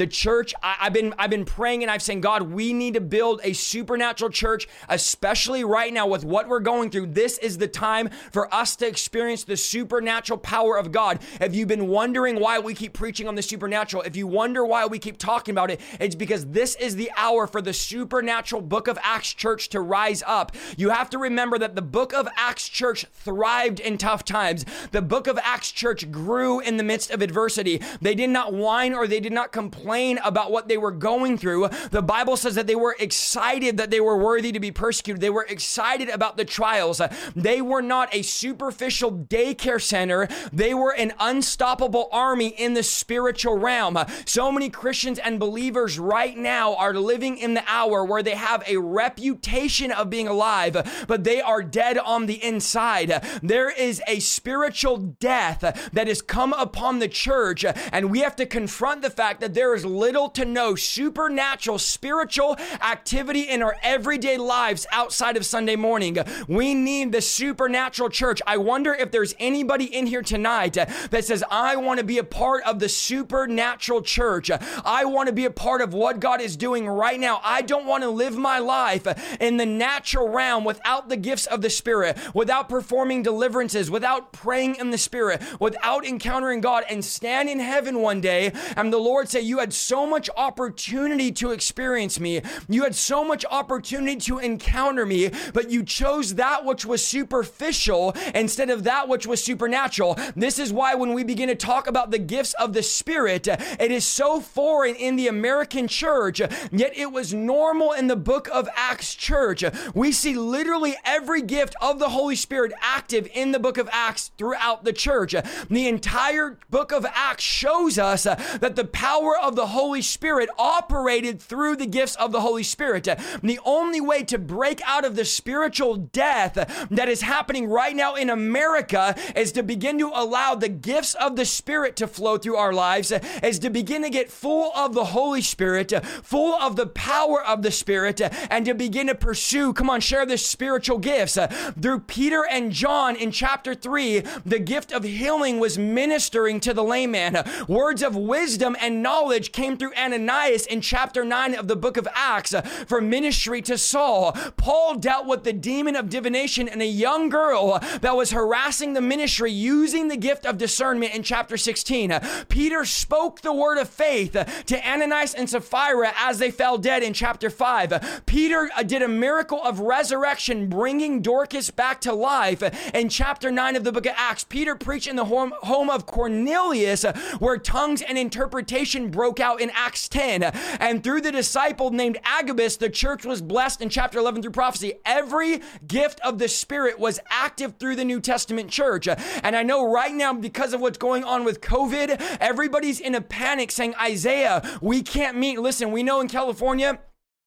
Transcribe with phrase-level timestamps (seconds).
[0.00, 3.02] The church, I, have been I've been praying and I've saying, God, we need to
[3.02, 7.08] build a supernatural church, especially right now with what we're going through.
[7.08, 11.20] This is the time for us to experience the supernatural power of God.
[11.38, 14.86] If you've been wondering why we keep preaching on the supernatural, if you wonder why
[14.86, 18.88] we keep talking about it, it's because this is the hour for the supernatural book
[18.88, 20.56] of Acts church to rise up.
[20.78, 24.64] You have to remember that the book of Acts church thrived in tough times.
[24.92, 27.82] The book of Acts church grew in the midst of adversity.
[28.00, 31.36] They did not whine or they did not complain complain about what they were going
[31.36, 31.68] through.
[31.90, 35.20] The Bible says that they were excited that they were worthy to be persecuted.
[35.20, 37.00] They were excited about the trials.
[37.34, 43.58] They were not a superficial daycare center, they were an unstoppable army in the spiritual
[43.58, 43.98] realm.
[44.26, 48.62] So many Christians and believers right now are living in the hour where they have
[48.68, 53.08] a reputation of being alive, but they are dead on the inside.
[53.42, 55.60] There is a spiritual death
[55.92, 59.70] that has come upon the church, and we have to confront the fact that there
[59.70, 66.18] there little to no supernatural spiritual activity in our everyday lives outside of Sunday morning.
[66.48, 68.42] We need the supernatural church.
[68.46, 72.24] I wonder if there's anybody in here tonight that says, I want to be a
[72.24, 74.50] part of the supernatural church.
[74.84, 77.40] I want to be a part of what God is doing right now.
[77.42, 79.06] I don't want to live my life
[79.40, 84.76] in the natural realm without the gifts of the Spirit, without performing deliverances, without praying
[84.76, 89.28] in the Spirit, without encountering God and stand in heaven one day and the Lord
[89.28, 92.42] say, You had so much opportunity to experience me.
[92.68, 98.14] You had so much opportunity to encounter me, but you chose that which was superficial
[98.34, 100.18] instead of that which was supernatural.
[100.34, 103.90] This is why when we begin to talk about the gifts of the Spirit, it
[103.92, 106.40] is so foreign in the American church,
[106.72, 109.62] yet it was normal in the book of Acts church.
[109.94, 114.30] We see literally every gift of the Holy Spirit active in the book of Acts
[114.38, 115.34] throughout the church.
[115.68, 120.48] The entire book of Acts shows us that the power of of the Holy Spirit
[120.56, 123.08] operated through the gifts of the Holy Spirit.
[123.42, 126.54] The only way to break out of the spiritual death
[126.88, 131.34] that is happening right now in America is to begin to allow the gifts of
[131.34, 133.10] the Spirit to flow through our lives,
[133.42, 137.62] is to begin to get full of the Holy Spirit, full of the power of
[137.62, 141.36] the Spirit, and to begin to pursue, come on, share the spiritual gifts.
[141.80, 146.84] Through Peter and John in chapter 3, the gift of healing was ministering to the
[146.84, 147.42] layman.
[147.66, 152.08] Words of wisdom and knowledge came through Ananias in chapter 9 of the book of
[152.14, 152.54] Acts
[152.86, 154.32] for ministry to Saul.
[154.56, 159.00] Paul dealt with the demon of divination and a young girl that was harassing the
[159.00, 162.18] ministry using the gift of discernment in chapter 16.
[162.48, 164.32] Peter spoke the word of faith
[164.66, 168.22] to Ananias and Sapphira as they fell dead in chapter 5.
[168.26, 172.62] Peter uh, did a miracle of resurrection, bringing Dorcas back to life
[172.94, 174.44] in chapter 9 of the book of Acts.
[174.44, 177.04] Peter preached in the home of Cornelius
[177.38, 180.42] where tongues and interpretation broke broke out in Acts 10.
[180.42, 184.94] And through the disciple named Agabus, the church was blessed in chapter 11 through prophecy.
[185.04, 189.06] Every gift of the Spirit was active through the New Testament church.
[189.06, 193.20] And I know right now, because of what's going on with COVID, everybody's in a
[193.20, 195.60] panic saying, Isaiah, we can't meet.
[195.60, 196.98] Listen, we know in California,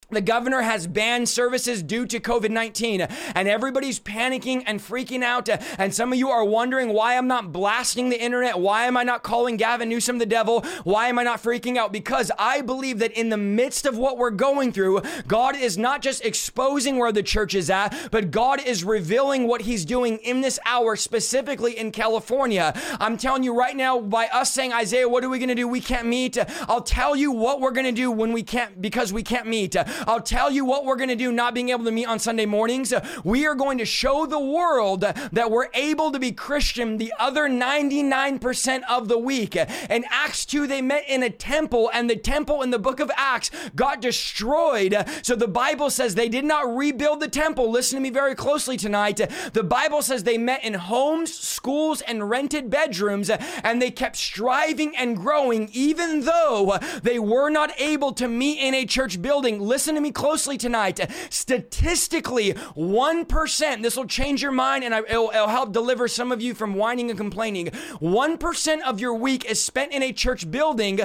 [0.10, 5.50] the governor has banned services due to COVID 19, and everybody's panicking and freaking out.
[5.80, 8.60] And some of you are wondering why I'm not blasting the internet.
[8.60, 10.62] Why am I not calling Gavin Newsom the devil?
[10.84, 11.92] Why am I not freaking out?
[11.92, 16.02] Because I believe that in the midst of what we're going through, God is not
[16.02, 20.42] just exposing where the church is at, but God is revealing what He's doing in
[20.42, 22.74] this hour, specifically in California.
[23.00, 25.68] I'm telling you right now, by us saying, Isaiah, what are we going to do?
[25.68, 26.38] We can't meet.
[26.68, 29.76] I'll tell you what we're going to do when we can't, because we can't meet.
[30.08, 32.46] I'll tell you what we're going to do not being able to meet on Sunday
[32.46, 32.94] mornings.
[33.24, 37.48] We are going to show the world that we're able to be Christian the other
[37.50, 39.56] 99% of the week.
[39.56, 43.12] In Acts 2, they met in a temple, and the temple in the book of
[43.16, 44.96] Acts got destroyed.
[45.22, 47.70] So the Bible says they did not rebuild the temple.
[47.70, 49.20] Listen to me very closely tonight.
[49.54, 54.96] The Bible says they met in homes, schools, and rented bedrooms, and they kept striving
[54.96, 59.60] and growing, even though they were not able to meet in a church building.
[59.60, 60.98] Listen listen to me closely tonight.
[61.30, 66.54] Statistically, 1%, this will change your mind and it'll, it'll help deliver some of you
[66.54, 67.66] from whining and complaining.
[67.66, 71.02] 1% of your week is spent in a church building,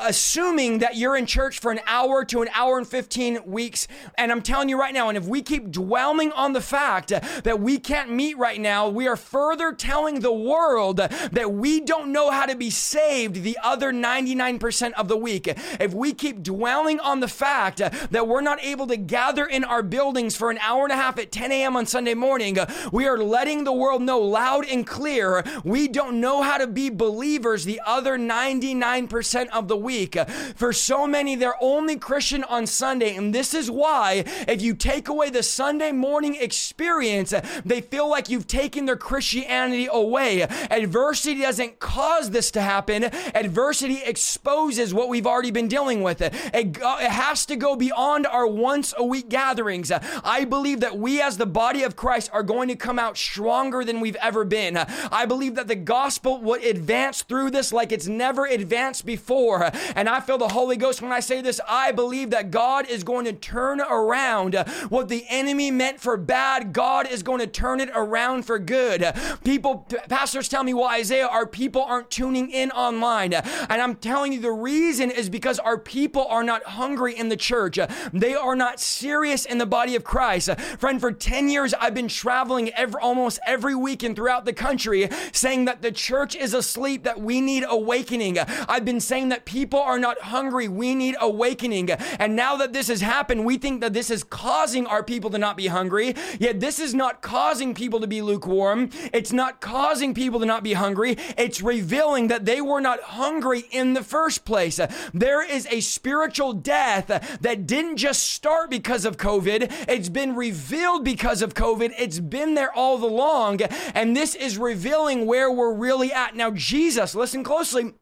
[0.00, 3.86] assuming that you're in church for an hour to an hour and 15 weeks.
[4.16, 7.60] And I'm telling you right now, and if we keep dwelling on the fact that
[7.60, 12.30] we can't meet right now, we are further telling the world that we don't know
[12.30, 15.48] how to be saved the other 99% of the week,
[15.78, 19.82] if we keep dwelling on the fact that we're not able to gather in our
[19.82, 21.76] buildings for an hour and a half at 10 a.m.
[21.76, 22.58] on Sunday morning,
[22.92, 26.90] we are letting the world know loud and clear we don't know how to be
[26.90, 30.16] believers the other 99% of the week.
[30.56, 33.16] For so many, they're only Christian on Sunday.
[33.16, 37.34] And this is why, if you take away the Sunday morning experience,
[37.64, 40.42] they feel like you've taken their Christianity away.
[40.42, 43.04] Adversity doesn't cause this to happen,
[43.34, 46.20] adversity exposes what we've already been dealing with.
[46.20, 49.90] It, it has to go beyond our once a week gatherings.
[49.90, 53.84] I believe that we, as the body of Christ, are going to come out stronger
[53.84, 54.76] than we've ever been.
[54.76, 59.70] I believe that the gospel would advance through this like it's never advanced before.
[59.96, 61.60] And I feel the Holy Ghost when I say this.
[61.68, 64.54] I believe that God is going to turn around
[64.88, 66.72] what the enemy meant for bad.
[66.72, 69.12] God is going to turn it around for good.
[69.44, 73.32] People, pastors tell me, well, Isaiah, our people aren't tuning in online.
[73.32, 77.36] And I'm telling you, the reason is because our people are not hungry in the
[77.36, 77.78] church.
[78.12, 80.50] They are not serious in the body of Christ.
[80.78, 85.66] Friend, for 10 years, I've been traveling every, almost every weekend throughout the country saying
[85.66, 88.38] that the church is asleep, that we need awakening.
[88.38, 90.68] I've been saying that people are not hungry.
[90.68, 91.90] We need awakening.
[91.90, 95.38] And now that this has happened, we think that this is causing our people to
[95.38, 96.14] not be hungry.
[96.38, 98.90] Yet this is not causing people to be lukewarm.
[99.12, 101.16] It's not causing people to not be hungry.
[101.36, 104.80] It's revealing that they were not hungry in the first place.
[105.12, 109.86] There is a spiritual death that didn't just start because of COVID.
[109.88, 111.92] It's been revealed because of COVID.
[111.98, 113.62] It's been there all along.
[113.94, 116.34] And this is revealing where we're really at.
[116.34, 117.94] Now, Jesus, listen closely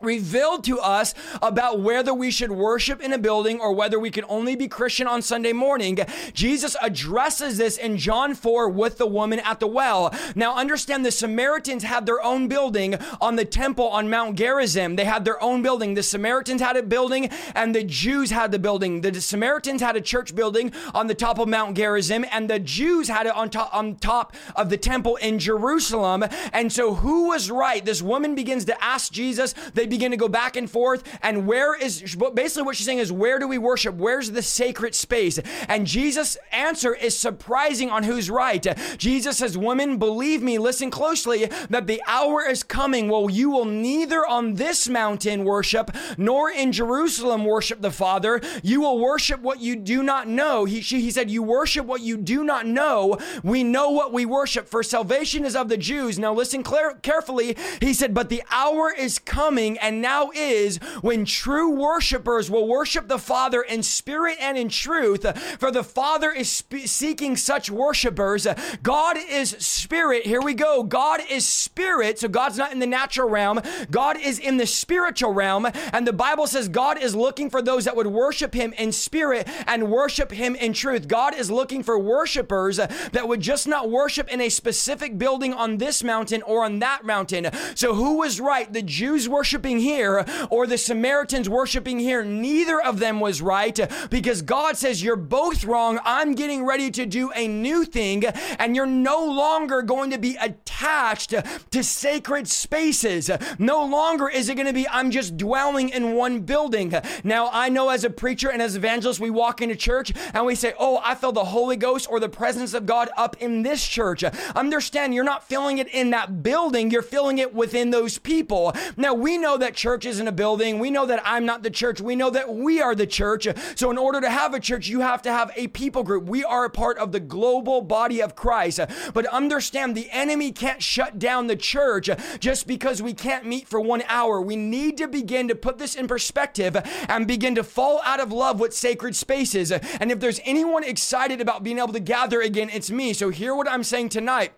[0.00, 4.24] revealed to us about whether we should worship in a building or whether we can
[4.28, 5.98] only be Christian on Sunday morning.
[6.32, 10.14] Jesus addresses this in John 4 with the woman at the well.
[10.34, 14.96] Now understand the Samaritans had their own building on the temple on Mount Gerizim.
[14.96, 15.94] They had their own building.
[15.94, 19.00] The Samaritans had a building and the Jews had the building.
[19.00, 23.08] The Samaritans had a church building on the top of Mount Gerizim and the Jews
[23.08, 26.24] had it on top on top of the temple in Jerusalem.
[26.52, 27.84] And so who was right?
[27.84, 31.04] This woman begins to ask Jesus, they they begin to go back and forth.
[31.22, 33.94] And where is basically what she's saying is, where do we worship?
[33.94, 35.38] Where's the sacred space?
[35.68, 38.66] And Jesus' answer is surprising on who's right.
[38.98, 43.08] Jesus says, Women, believe me, listen closely, that the hour is coming.
[43.08, 48.40] Well, you will neither on this mountain worship nor in Jerusalem worship the Father.
[48.62, 50.64] You will worship what you do not know.
[50.64, 53.18] He, she, he said, You worship what you do not know.
[53.44, 56.18] We know what we worship, for salvation is of the Jews.
[56.18, 57.56] Now, listen clear, carefully.
[57.80, 63.08] He said, But the hour is coming and now is when true worshipers will worship
[63.08, 65.26] the Father in spirit and in truth.
[65.58, 68.46] For the Father is sp- seeking such worshipers.
[68.82, 70.26] God is spirit.
[70.26, 70.82] Here we go.
[70.82, 72.18] God is spirit.
[72.18, 73.60] So God's not in the natural realm.
[73.90, 75.66] God is in the spiritual realm.
[75.92, 79.48] And the Bible says God is looking for those that would worship him in spirit
[79.66, 81.08] and worship him in truth.
[81.08, 85.78] God is looking for worshipers that would just not worship in a specific building on
[85.78, 87.48] this mountain or on that mountain.
[87.74, 88.72] So who was right?
[88.72, 93.78] The Jews worship worshiping here or the Samaritans worshiping here, neither of them was right
[94.10, 95.98] because God says, You're both wrong.
[96.04, 98.24] I'm getting ready to do a new thing,
[98.58, 101.34] and you're no longer going to be attached
[101.70, 103.30] to sacred spaces.
[103.58, 106.94] No longer is it going to be, I'm just dwelling in one building.
[107.24, 110.54] Now, I know as a preacher and as evangelist, we walk into church and we
[110.54, 113.84] say, Oh, I feel the Holy Ghost or the presence of God up in this
[113.84, 114.22] church.
[114.54, 118.72] Understand, you're not feeling it in that building, you're feeling it within those people.
[118.96, 120.78] Now, we know know that church isn't a building.
[120.78, 122.00] We know that I'm not the church.
[122.00, 123.48] We know that we are the church.
[123.74, 126.24] So, in order to have a church, you have to have a people group.
[126.24, 128.80] We are a part of the global body of Christ.
[129.14, 133.80] But understand the enemy can't shut down the church just because we can't meet for
[133.80, 134.42] one hour.
[134.42, 136.76] We need to begin to put this in perspective
[137.08, 139.72] and begin to fall out of love with sacred spaces.
[139.72, 143.14] And if there's anyone excited about being able to gather again, it's me.
[143.14, 144.52] So, hear what I'm saying tonight.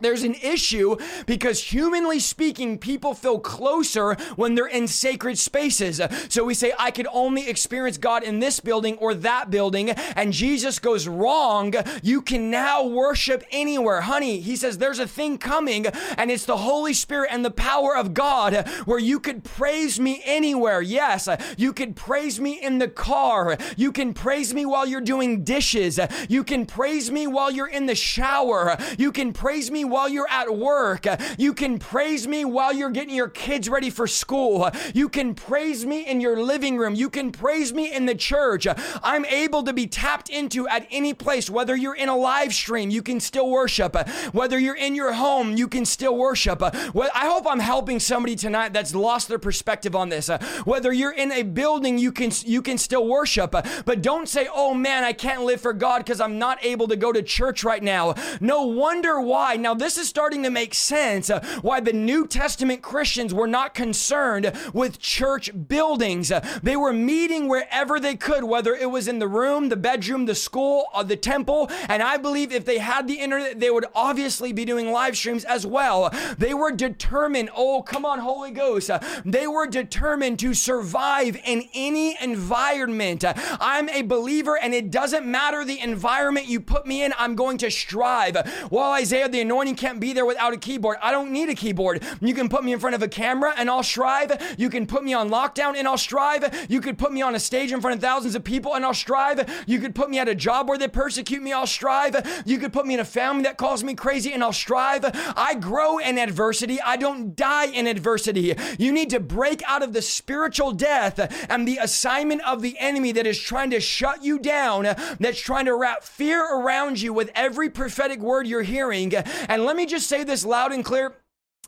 [0.00, 6.00] There's an issue because, humanly speaking, people feel closer when they're in sacred spaces.
[6.28, 9.90] So we say, I could only experience God in this building or that building.
[9.90, 11.74] And Jesus goes, Wrong.
[12.02, 14.00] You can now worship anywhere.
[14.00, 15.86] Honey, he says, There's a thing coming,
[16.18, 20.22] and it's the Holy Spirit and the power of God where you could praise me
[20.24, 20.82] anywhere.
[20.82, 23.56] Yes, you could praise me in the car.
[23.76, 26.00] You can praise me while you're doing dishes.
[26.28, 28.76] You can praise me while you're in the shower.
[28.98, 31.06] You can praise me while you're at work.
[31.38, 34.70] You can praise me while you're getting your kids ready for school.
[34.94, 36.94] You can praise me in your living room.
[36.94, 38.66] You can praise me in the church.
[39.02, 42.90] I'm able to be tapped into at any place, whether you're in a live stream,
[42.90, 43.96] you can still worship.
[44.32, 46.62] Whether you're in your home, you can still worship.
[46.62, 50.28] I hope I'm helping somebody tonight that's lost their perspective on this.
[50.64, 53.52] Whether you're in a building, you can you can still worship.
[53.52, 56.96] But don't say, "Oh man, I can't live for God because I'm not able to
[56.96, 59.56] go to church right now." No wonder why.
[59.56, 63.74] Now this is starting to make sense uh, why the New Testament Christians were not
[63.74, 66.30] concerned with church buildings.
[66.30, 70.26] Uh, they were meeting wherever they could, whether it was in the room, the bedroom,
[70.26, 71.70] the school, or the temple.
[71.88, 75.44] And I believe if they had the internet, they would obviously be doing live streams
[75.44, 76.10] as well.
[76.38, 77.50] They were determined.
[77.56, 78.90] Oh, come on, Holy Ghost.
[78.90, 83.24] Uh, they were determined to survive in any environment.
[83.26, 87.58] I'm a believer, and it doesn't matter the environment you put me in, I'm going
[87.58, 88.36] to strive.
[88.70, 92.02] While Isaiah, the anointing can't be there without a keyboard, I don't need a keyboard.
[92.20, 94.54] You can put me in front of a camera and I'll strive.
[94.58, 96.66] You can put me on lockdown and I'll strive.
[96.68, 98.94] You could put me on a stage in front of thousands of people and I'll
[98.94, 99.64] strive.
[99.66, 102.42] You could put me at a job where they persecute me, I'll strive.
[102.44, 105.04] You could put me in a family that calls me crazy and I'll strive.
[105.36, 106.80] I grow in adversity.
[106.80, 108.54] I don't die in adversity.
[108.78, 111.18] You need to break out of the spiritual death
[111.48, 114.82] and the assignment of the enemy that is trying to shut you down,
[115.20, 119.14] that's trying to wrap fear around you with every prophetic word you're hearing.
[119.14, 121.14] And let me just say this loud and clear.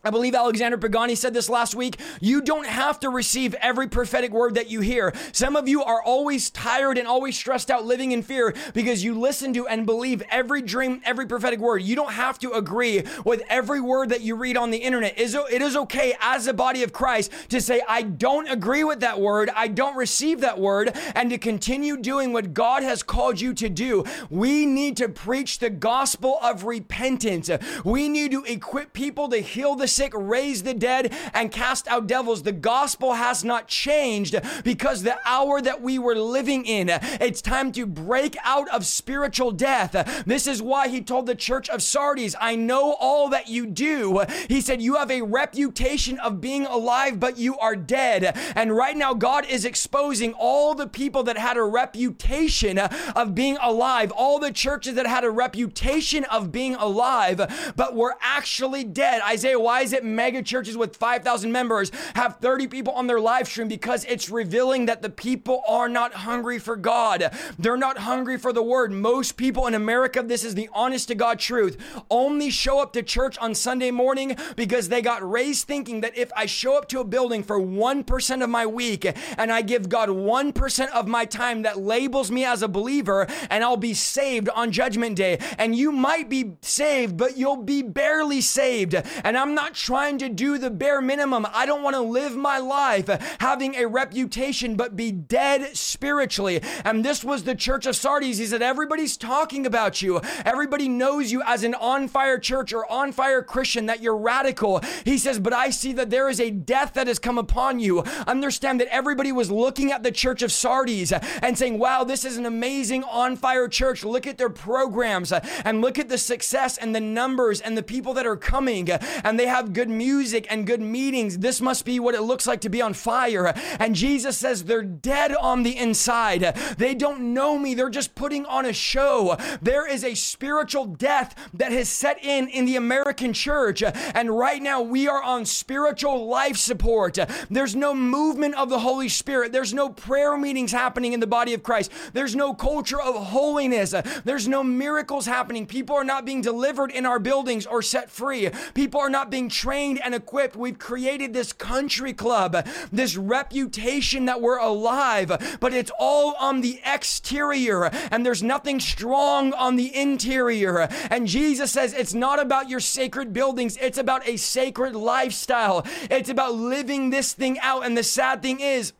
[0.04, 1.98] I believe Alexander Pagani said this last week.
[2.20, 5.12] You don't have to receive every prophetic word that you hear.
[5.32, 9.18] Some of you are always tired and always stressed out living in fear because you
[9.18, 11.82] listen to and believe every dream, every prophetic word.
[11.82, 15.14] You don't have to agree with every word that you read on the internet.
[15.18, 19.20] It is okay as a body of Christ to say, I don't agree with that
[19.20, 19.50] word.
[19.56, 23.68] I don't receive that word and to continue doing what God has called you to
[23.68, 24.04] do.
[24.30, 27.50] We need to preach the gospel of repentance.
[27.84, 32.06] We need to equip people to heal the sick, raise the dead, and cast out
[32.06, 32.42] devils.
[32.42, 37.72] The gospel has not changed because the hour that we were living in, it's time
[37.72, 40.24] to break out of spiritual death.
[40.26, 44.24] This is why he told the church of Sardis, I know all that you do.
[44.48, 48.36] He said, You have a reputation of being alive, but you are dead.
[48.54, 53.56] And right now, God is exposing all the people that had a reputation of being
[53.62, 59.22] alive, all the churches that had a reputation of being alive, but were actually dead.
[59.22, 63.48] Isaiah, why is it mega churches with 5,000 members have 30 people on their live
[63.48, 63.68] stream?
[63.68, 67.30] Because it's revealing that the people are not hungry for God.
[67.58, 68.92] They're not hungry for the word.
[68.92, 71.76] Most people in America, this is the honest to God truth,
[72.10, 76.30] only show up to church on Sunday morning because they got raised thinking that if
[76.36, 79.06] I show up to a building for 1% of my week
[79.36, 83.64] and I give God 1% of my time, that labels me as a believer and
[83.64, 85.38] I'll be saved on judgment day.
[85.58, 88.94] And you might be saved, but you'll be barely saved.
[89.24, 91.46] And I'm not trying to do the bare minimum.
[91.52, 93.08] I don't want to live my life
[93.40, 96.60] having a reputation but be dead spiritually.
[96.84, 98.38] And this was the church of Sardis.
[98.38, 100.20] He said, Everybody's talking about you.
[100.44, 104.80] Everybody knows you as an on fire church or on fire Christian, that you're radical.
[105.04, 108.00] He says, But I see that there is a death that has come upon you.
[108.26, 112.36] Understand that everybody was looking at the church of Sardis and saying, Wow, this is
[112.36, 114.04] an amazing on fire church.
[114.04, 118.12] Look at their programs and look at the success and the numbers and the people
[118.14, 118.90] that are coming.
[118.90, 121.38] And they have have good music and good meetings.
[121.38, 123.54] This must be what it looks like to be on fire.
[123.78, 126.42] And Jesus says they're dead on the inside.
[126.76, 127.72] They don't know me.
[127.72, 129.36] They're just putting on a show.
[129.62, 133.82] There is a spiritual death that has set in in the American church.
[133.82, 137.18] And right now we are on spiritual life support.
[137.48, 139.52] There's no movement of the Holy Spirit.
[139.52, 141.90] There's no prayer meetings happening in the body of Christ.
[142.12, 143.94] There's no culture of holiness.
[144.24, 145.66] There's no miracles happening.
[145.66, 148.50] People are not being delivered in our buildings or set free.
[148.74, 150.56] People are not being trained and equipped.
[150.56, 156.80] We've created this country club, this reputation that we're alive, but it's all on the
[156.84, 160.88] exterior and there's nothing strong on the interior.
[161.10, 165.86] And Jesus says it's not about your sacred buildings, it's about a sacred lifestyle.
[166.10, 167.84] It's about living this thing out.
[167.84, 168.92] And the sad thing is,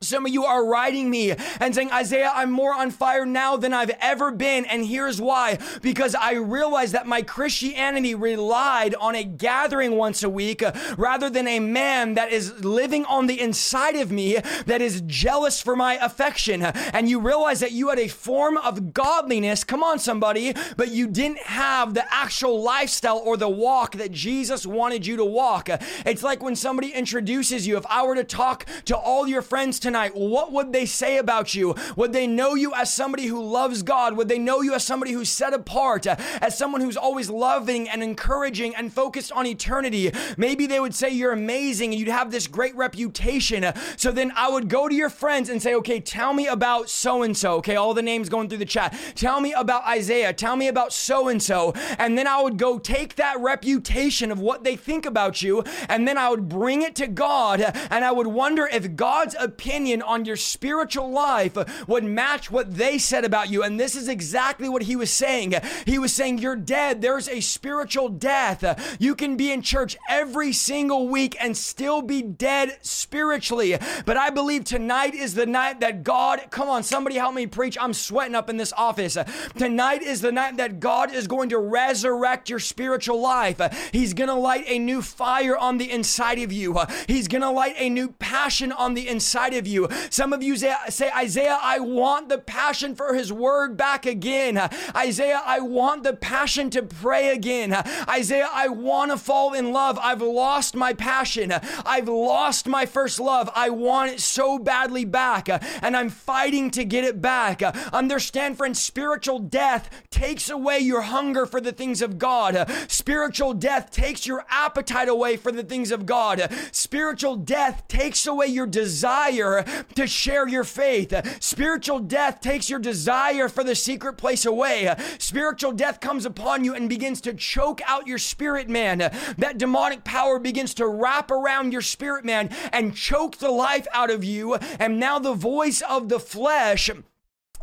[0.00, 3.72] some of you are writing me and saying, Isaiah, I'm more on fire now than
[3.72, 4.64] I've ever been.
[4.64, 10.30] And here's why because I realized that my Christianity relied on a gathering once a
[10.30, 14.36] week uh, rather than a man that is living on the inside of me
[14.66, 16.62] that is jealous for my affection.
[16.62, 21.08] And you realize that you had a form of godliness, come on, somebody, but you
[21.08, 25.68] didn't have the actual lifestyle or the walk that Jesus wanted you to walk.
[26.06, 29.80] It's like when somebody introduces you, if I were to talk to all your friends
[29.88, 31.74] tonight, what would they say about you?
[31.96, 34.18] Would they know you as somebody who loves God?
[34.18, 37.88] Would they know you as somebody who's set apart, uh, as someone who's always loving
[37.88, 40.12] and encouraging and focused on eternity?
[40.36, 43.64] Maybe they would say you're amazing and you'd have this great reputation.
[43.96, 47.22] So then I would go to your friends and say, okay, tell me about so
[47.22, 47.54] and so.
[47.56, 48.94] Okay, all the names going through the chat.
[49.14, 50.34] Tell me about Isaiah.
[50.34, 51.72] Tell me about so and so.
[51.98, 56.06] And then I would go take that reputation of what they think about you and
[56.06, 60.24] then I would bring it to God and I would wonder if God's opinion on
[60.24, 61.56] your spiritual life
[61.86, 63.62] would match what they said about you.
[63.62, 65.54] And this is exactly what he was saying.
[65.86, 67.00] He was saying, You're dead.
[67.00, 68.96] There's a spiritual death.
[68.98, 73.76] You can be in church every single week and still be dead spiritually.
[74.04, 77.78] But I believe tonight is the night that God, come on, somebody help me preach.
[77.80, 79.16] I'm sweating up in this office.
[79.56, 83.60] Tonight is the night that God is going to resurrect your spiritual life.
[83.92, 86.78] He's going to light a new fire on the inside of you.
[87.06, 89.67] He's going to light a new passion on the inside of you.
[90.10, 94.58] Some of you say, Isaiah, I want the passion for his word back again.
[94.96, 97.72] Isaiah, I want the passion to pray again.
[98.08, 99.98] Isaiah, I want to fall in love.
[100.00, 101.52] I've lost my passion.
[101.84, 103.50] I've lost my first love.
[103.54, 105.48] I want it so badly back,
[105.82, 107.62] and I'm fighting to get it back.
[107.92, 112.70] Understand, friends, spiritual death takes away your hunger for the things of God.
[112.88, 116.52] Spiritual death takes your appetite away for the things of God.
[116.72, 119.57] Spiritual death takes away your desire
[119.94, 121.14] to share your faith.
[121.40, 124.94] Spiritual death takes your desire for the secret place away.
[125.18, 128.98] Spiritual death comes upon you and begins to choke out your spirit man.
[129.38, 134.10] That demonic power begins to wrap around your spirit man and choke the life out
[134.10, 134.54] of you.
[134.54, 136.90] And now the voice of the flesh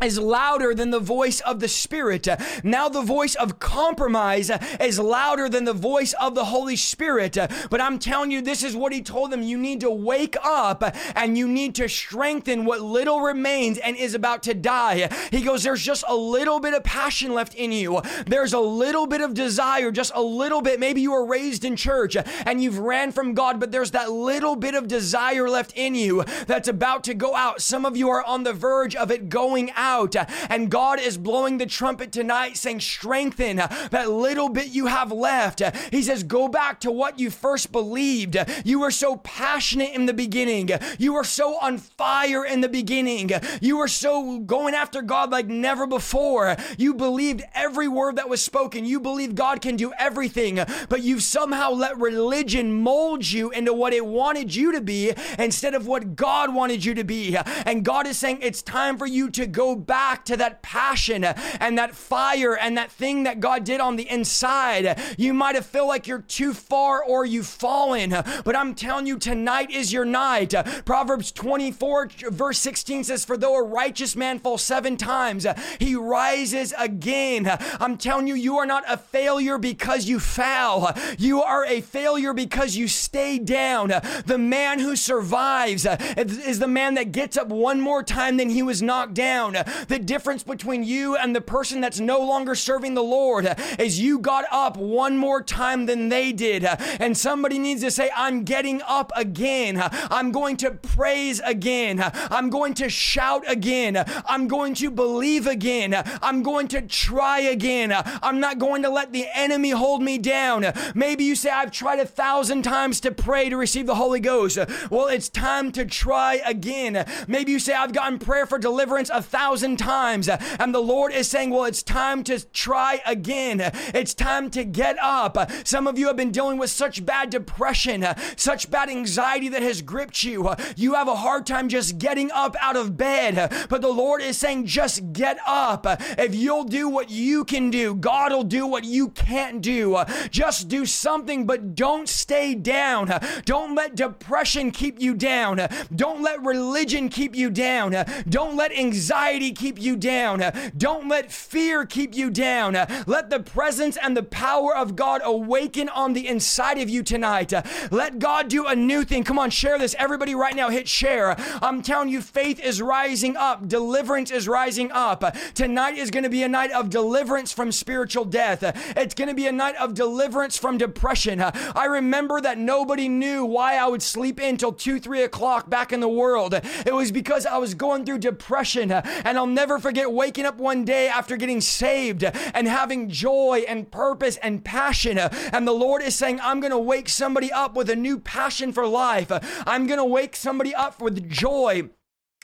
[0.04, 2.28] is louder than the voice of the Spirit.
[2.64, 7.38] Now the voice of compromise is louder than the voice of the Holy Spirit.
[7.70, 9.42] But I'm telling you, this is what he told them.
[9.42, 10.84] You need to wake up
[11.16, 15.10] and you need to strengthen what little remains and is about to die.
[15.32, 18.02] He goes, There's just a little bit of passion left in you.
[18.28, 20.80] There's a little bit of desire, just a little bit.
[20.80, 24.58] Maybe you were raised in church and you've ran from God, but there's that little
[24.58, 27.62] bit of desire left in you that's about to go out.
[27.62, 30.16] Some of you are on the verge of it going out out.
[30.16, 34.88] Uh, and God is blowing the trumpet tonight saying, strengthen uh, that little bit you
[34.88, 35.62] have left.
[35.62, 38.38] Uh, he says, go back to what you first believed.
[38.64, 40.70] You were so passionate in the beginning.
[40.98, 43.32] You were so on fire in the beginning.
[43.62, 46.56] You were so going after God like never before.
[46.78, 48.86] You believed every word that was spoken.
[48.86, 50.60] You believed God can do everything,
[50.90, 55.74] but you've somehow let religion mold you into what it wanted you to be instead
[55.74, 57.38] of what God wanted you to be.
[57.66, 61.78] And God is saying it's time for you to go back to that passion and
[61.78, 65.00] that fire and that thing that God did on the inside.
[65.18, 69.18] You might have felt like you're too far or you've fallen, but I'm telling you,
[69.18, 70.54] tonight is your night.
[70.86, 75.46] Proverbs 24, verse 16 says, For though a righteous man falls seven times,
[75.80, 77.58] he rises again.
[77.80, 80.96] I'm telling you, you are not a failure because you fell.
[81.18, 83.94] You are a failure because you stay down.
[84.26, 88.64] The man who survives is the man that gets up one more time than he
[88.64, 89.56] was knocked down.
[89.88, 93.48] The difference between you and the person that's no longer serving the Lord
[93.80, 96.66] is you got up one more time than they did.
[96.66, 99.78] And somebody needs to say, I'm getting up again.
[99.82, 102.00] I'm going to praise again.
[102.04, 104.04] I'm going to shout again.
[104.28, 105.94] I'm going to believe again.
[106.22, 107.94] I'm going to try again.
[108.22, 110.66] I'm not going to let the enemy hold me down.
[110.94, 114.58] Maybe you say, I've tried a thousand times to pray to receive the Holy Ghost.
[114.90, 117.06] Well, it's time to try again.
[117.28, 120.28] Maybe you say, I've gotten prayer for deliverance a thousand thousand times.
[120.60, 123.62] And the Lord is saying, Well, it's time to try again.
[123.94, 125.38] It's time to get up.
[125.64, 129.82] Some of you have been dealing with such bad depression, such bad anxiety that has
[129.82, 130.54] gripped you.
[130.76, 133.50] You have a hard time just getting up out of bed.
[133.70, 135.86] But the Lord is saying, Just get up.
[136.20, 140.04] If you'll do what you can do, God will do what you can't do.
[140.32, 143.10] Just do something, but don't stay down.
[143.46, 145.66] Don't let depression keep you down.
[145.96, 147.96] Don't let religion keep you down.
[148.28, 150.44] Don't let anxiety keep you down.
[150.78, 152.74] Don't let fear keep you down.
[153.08, 157.54] Let the presence and the power of God awaken on the inside of you tonight.
[157.92, 159.24] Let God do a new thing.
[159.24, 159.96] Come on, share this.
[159.98, 161.36] Everybody, right now, hit share.
[161.62, 165.36] I'm telling you, faith is rising up, deliverance is rising up.
[165.54, 168.64] Tonight is going to be a night of deliverance from spiritual death.
[168.96, 171.42] It's going to be a night of deliverance from depression.
[171.42, 175.92] I remember that nobody knew why I would sleep in till 2, 3 o'clock back
[175.92, 176.54] in the world.
[176.54, 180.86] It was because I was going through depression and I'll never forget waking up one
[180.86, 185.18] day after getting saved and having joy and purpose and passion.
[185.18, 188.72] And the Lord is saying, I'm going to wake somebody up with a new passion
[188.74, 189.32] for life.
[189.66, 191.90] I'm going to wake somebody up with joy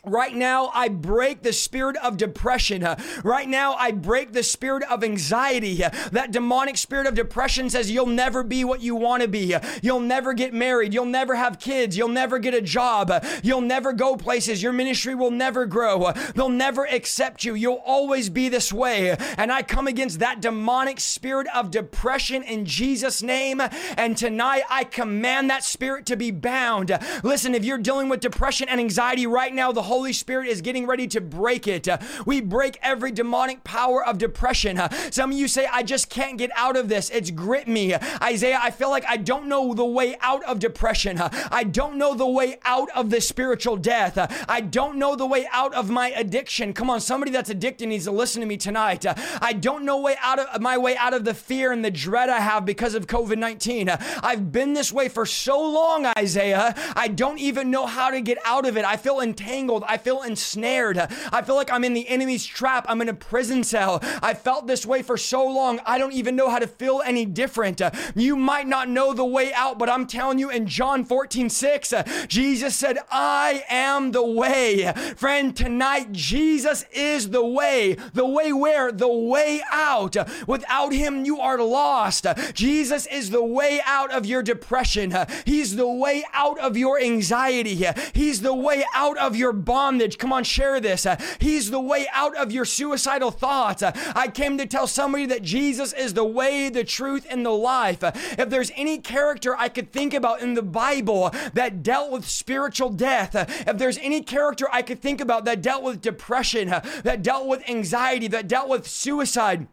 [0.04, 2.88] Right now, I break the spirit of depression.
[3.24, 5.84] Right now, I break the spirit of anxiety.
[6.12, 9.56] That demonic spirit of depression says you'll never be what you want to be.
[9.84, 10.96] You'll never get married.
[10.96, 11.96] You'll never have kids.
[11.96, 13.12] You'll never get a job.
[13.44, 14.64] You'll never go places.
[14.64, 16.12] Your ministry will never grow.
[16.34, 17.54] They'll never accept you.
[17.54, 19.16] You'll always be this way.
[19.38, 23.62] And I come against that demonic spirit of depression in Jesus' name.
[23.98, 26.98] And tonight, I command that spirit to be bound.
[27.24, 30.88] Listen, if you're dealing with depression and anxiety right now, the Holy Spirit is getting
[30.88, 31.86] ready to break it.
[31.86, 34.80] Uh, we break every demonic power of depression.
[34.80, 37.10] Uh, some of you say, I just can't get out of this.
[37.10, 37.94] It's grit me.
[38.24, 41.20] Isaiah, I feel like I don't know the way out of depression.
[41.20, 44.18] Uh, I don't know the way out of the spiritual death.
[44.48, 46.72] I don't know the way out of my addiction.
[46.72, 49.06] Come on, somebody that's addicted needs to listen to me tonight.
[49.42, 52.30] I don't know way out of my way out of the fear and the dread
[52.30, 53.90] I have because of COVID 19.
[53.90, 56.76] I've been this way for so long, Isaiah.
[56.96, 58.86] I don't even know how to get out of it.
[58.86, 60.98] I feel entangled I feel ensnared.
[60.98, 62.86] I feel like I'm in the enemy's trap.
[62.88, 64.00] I'm in a prison cell.
[64.22, 65.80] I felt this way for so long.
[65.86, 67.82] I don't even know how to feel any different.
[68.16, 71.94] You might not know the way out, but I'm telling you in John 14, 6,
[72.28, 74.92] Jesus said, I am the way.
[75.16, 77.98] Friend, tonight, Jesus is the way.
[78.14, 78.92] The way where?
[78.92, 80.16] The way out.
[80.48, 82.26] Without him, you are lost.
[82.54, 85.14] Jesus is the way out of your depression.
[85.46, 87.86] He's the way out of your anxiety.
[88.14, 90.18] He's the way out of your bondage.
[90.18, 91.06] Come on, share this.
[91.06, 93.82] Uh, he's the way out of your suicidal thoughts.
[93.82, 97.52] Uh, I came to tell somebody that Jesus is the way, the truth, and the
[97.52, 98.04] life.
[98.04, 102.28] Uh, if there's any character I could think about in the Bible that dealt with
[102.28, 103.34] spiritual death,
[103.66, 106.68] if there's any character I could think about that dealt with depression,
[107.04, 109.68] that dealt with anxiety, that dealt with suicide,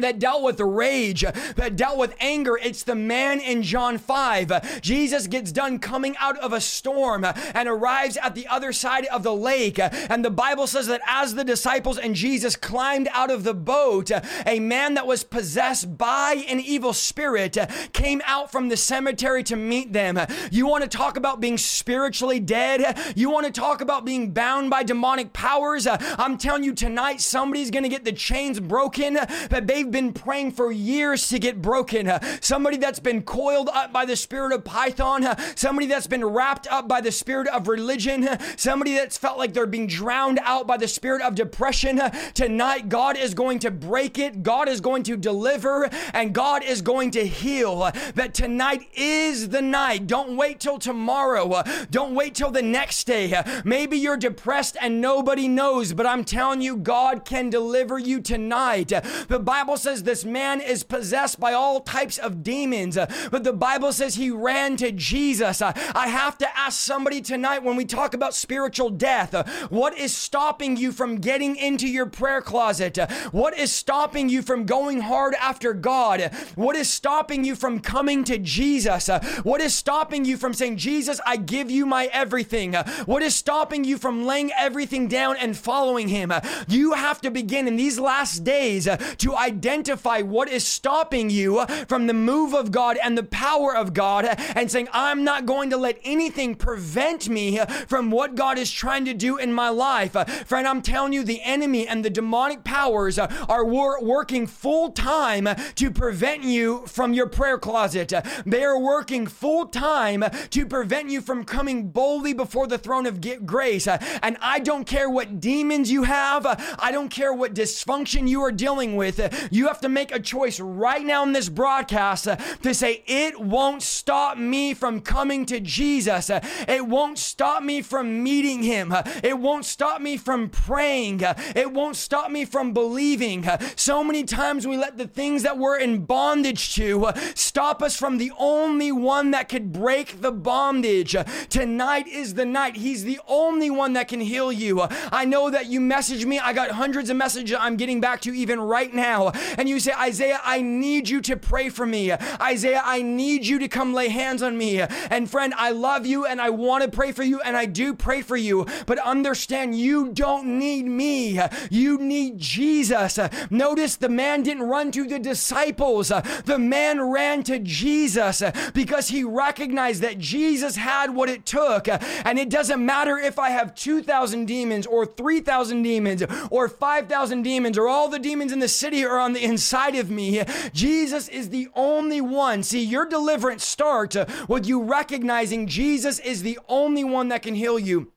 [0.00, 2.58] that dealt with rage, that dealt with anger.
[2.62, 4.80] It's the man in John 5.
[4.80, 9.22] Jesus gets done coming out of a storm and arrives at the other side of
[9.22, 9.78] the lake.
[9.78, 14.10] And the Bible says that as the disciples and Jesus climbed out of the boat,
[14.46, 17.56] a man that was possessed by an evil spirit
[17.92, 20.18] came out from the cemetery to meet them.
[20.50, 22.98] You want to talk about being spiritually dead?
[23.16, 25.86] You want to talk about being bound by demonic powers?
[25.86, 30.52] I'm telling you tonight, somebody's going to get the chains broken that they've been praying
[30.52, 32.08] for years to get broken.
[32.08, 35.24] Uh, somebody that's been coiled up by the spirit of Python.
[35.24, 38.26] Uh, somebody that's been wrapped up by the spirit of religion.
[38.26, 42.00] Uh, somebody that's felt like they're being drowned out by the spirit of depression.
[42.34, 44.42] Tonight, God is going to break it.
[44.42, 47.90] God is going to deliver and God is going to heal.
[48.14, 50.06] That tonight is the night.
[50.06, 51.62] Don't wait till tomorrow.
[51.90, 53.42] Don't wait till the next day.
[53.64, 58.92] Maybe you're depressed and nobody knows, but I'm telling you, God can deliver you tonight.
[59.28, 63.52] The Bible says this man is possessed by all types of demons, uh, but the
[63.52, 65.62] Bible says he ran to Jesus.
[65.62, 69.96] Uh, I have to ask somebody tonight when we talk about spiritual death, uh, what
[69.96, 72.98] is stopping you from getting into your prayer closet?
[73.32, 76.30] What is stopping you from going hard after God?
[76.54, 79.08] What is stopping you from coming to Jesus?
[79.42, 82.74] What is stopping you from saying, Jesus, I give you my everything?
[83.06, 86.32] What is stopping you from laying everything down and following Him?
[86.68, 88.88] You have to begin in these last days
[89.18, 93.76] to identify identify what is stopping you from the move of God and the power
[93.76, 94.24] of God
[94.56, 99.04] and saying, I'm not going to let anything prevent me from what God is trying
[99.04, 100.12] to do in my life.
[100.46, 105.46] Friend, I'm telling you, the enemy and the demonic powers are wor- working full time
[105.74, 108.14] to prevent you from your prayer closet.
[108.46, 113.20] They are working full time to prevent you from coming boldly before the throne of
[113.44, 113.86] grace.
[113.86, 116.46] And I don't care what demons you have,
[116.78, 119.20] I don't care what dysfunction you are dealing with.
[119.50, 122.28] You have to make a choice right now in this broadcast
[122.62, 126.30] to say, It won't stop me from coming to Jesus.
[126.30, 128.94] It won't stop me from meeting Him.
[129.22, 131.20] It won't stop me from praying.
[131.56, 133.46] It won't stop me from believing.
[133.74, 138.18] So many times we let the things that we're in bondage to stop us from
[138.18, 141.16] the only one that could break the bondage.
[141.48, 142.76] Tonight is the night.
[142.76, 144.82] He's the only one that can heal you.
[145.10, 146.38] I know that you message me.
[146.38, 149.92] I got hundreds of messages I'm getting back to even right now and you say,
[149.92, 152.12] Isaiah, I need you to pray for me.
[152.40, 154.80] Isaiah, I need you to come lay hands on me.
[154.80, 157.94] And friend, I love you and I want to pray for you and I do
[157.94, 158.66] pray for you.
[158.86, 161.40] But understand, you don't need me.
[161.70, 163.18] You need Jesus.
[163.50, 166.08] Notice the man didn't run to the disciples,
[166.44, 168.42] the man ran to Jesus
[168.74, 171.88] because he recognized that Jesus had what it took.
[171.88, 177.78] And it doesn't matter if I have 2,000 demons or 3,000 demons or 5,000 demons
[177.78, 180.42] or all the demons in the city are on the inside of me.
[180.72, 182.62] Jesus is the only one.
[182.62, 184.16] See, your deliverance starts
[184.48, 188.12] with you recognizing Jesus is the only one that can heal you.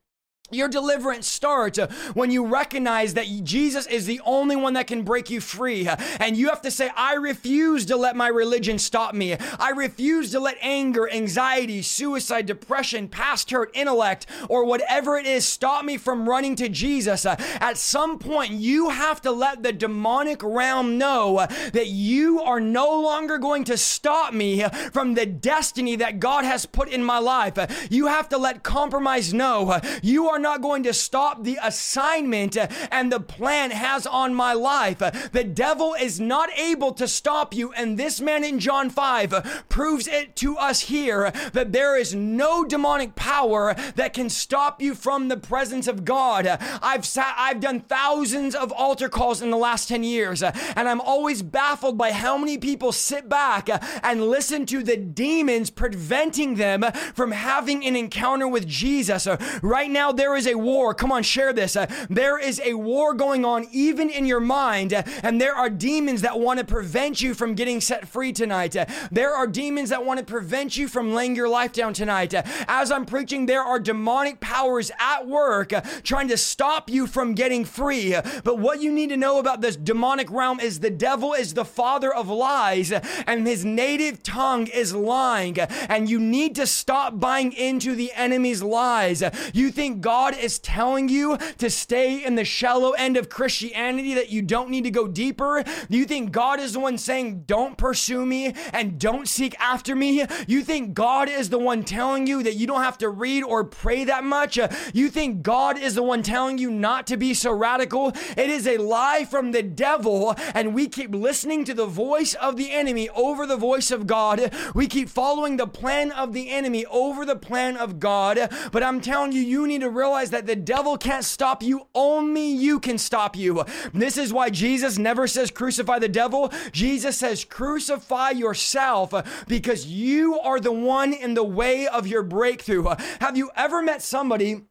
[0.53, 5.03] Your deliverance starts uh, when you recognize that Jesus is the only one that can
[5.03, 5.87] break you free.
[5.87, 9.35] Uh, and you have to say, I refuse to let my religion stop me.
[9.59, 15.45] I refuse to let anger, anxiety, suicide, depression, past hurt, intellect, or whatever it is
[15.45, 17.25] stop me from running to Jesus.
[17.25, 22.59] Uh, at some point, you have to let the demonic realm know that you are
[22.59, 27.19] no longer going to stop me from the destiny that God has put in my
[27.19, 27.57] life.
[27.89, 32.55] You have to let compromise know you are not going to stop the assignment
[32.91, 34.99] and the plan has on my life.
[34.99, 37.73] The devil is not able to stop you.
[37.73, 42.63] And this man in John 5 proves it to us here that there is no
[42.63, 46.45] demonic power that can stop you from the presence of God.
[46.45, 51.01] I've sat, I've done thousands of altar calls in the last 10 years, and I'm
[51.01, 53.69] always baffled by how many people sit back
[54.03, 59.27] and listen to the demons preventing them from having an encounter with Jesus.
[59.61, 60.95] Right now, there there is a war.
[60.95, 61.75] Come on, share this.
[61.75, 65.69] Uh, there is a war going on even in your mind, uh, and there are
[65.69, 68.75] demons that want to prevent you from getting set free tonight.
[68.75, 72.33] Uh, there are demons that want to prevent you from laying your life down tonight.
[72.33, 77.05] Uh, as I'm preaching, there are demonic powers at work uh, trying to stop you
[77.05, 78.15] from getting free.
[78.15, 81.53] Uh, but what you need to know about this demonic realm is the devil is
[81.53, 85.59] the father of lies, and his native tongue is lying.
[85.59, 89.21] And you need to stop buying into the enemy's lies.
[89.53, 94.13] You think God God is telling you to stay in the shallow end of Christianity,
[94.13, 95.63] that you don't need to go deeper?
[95.89, 99.95] Do you think God is the one saying, don't pursue me and don't seek after
[99.95, 100.23] me?
[100.47, 103.63] You think God is the one telling you that you don't have to read or
[103.63, 104.59] pray that much?
[104.93, 108.09] You think God is the one telling you not to be so radical?
[108.37, 112.55] It is a lie from the devil, and we keep listening to the voice of
[112.55, 114.53] the enemy over the voice of God.
[114.75, 118.37] We keep following the plan of the enemy over the plan of God.
[118.71, 122.45] But I'm telling you, you need to realize that the devil can't stop you, only
[122.45, 123.63] you can stop you.
[123.93, 126.51] This is why Jesus never says crucify the devil.
[126.73, 129.13] Jesus says crucify yourself
[129.47, 132.83] because you are the one in the way of your breakthrough.
[133.21, 134.63] Have you ever met somebody?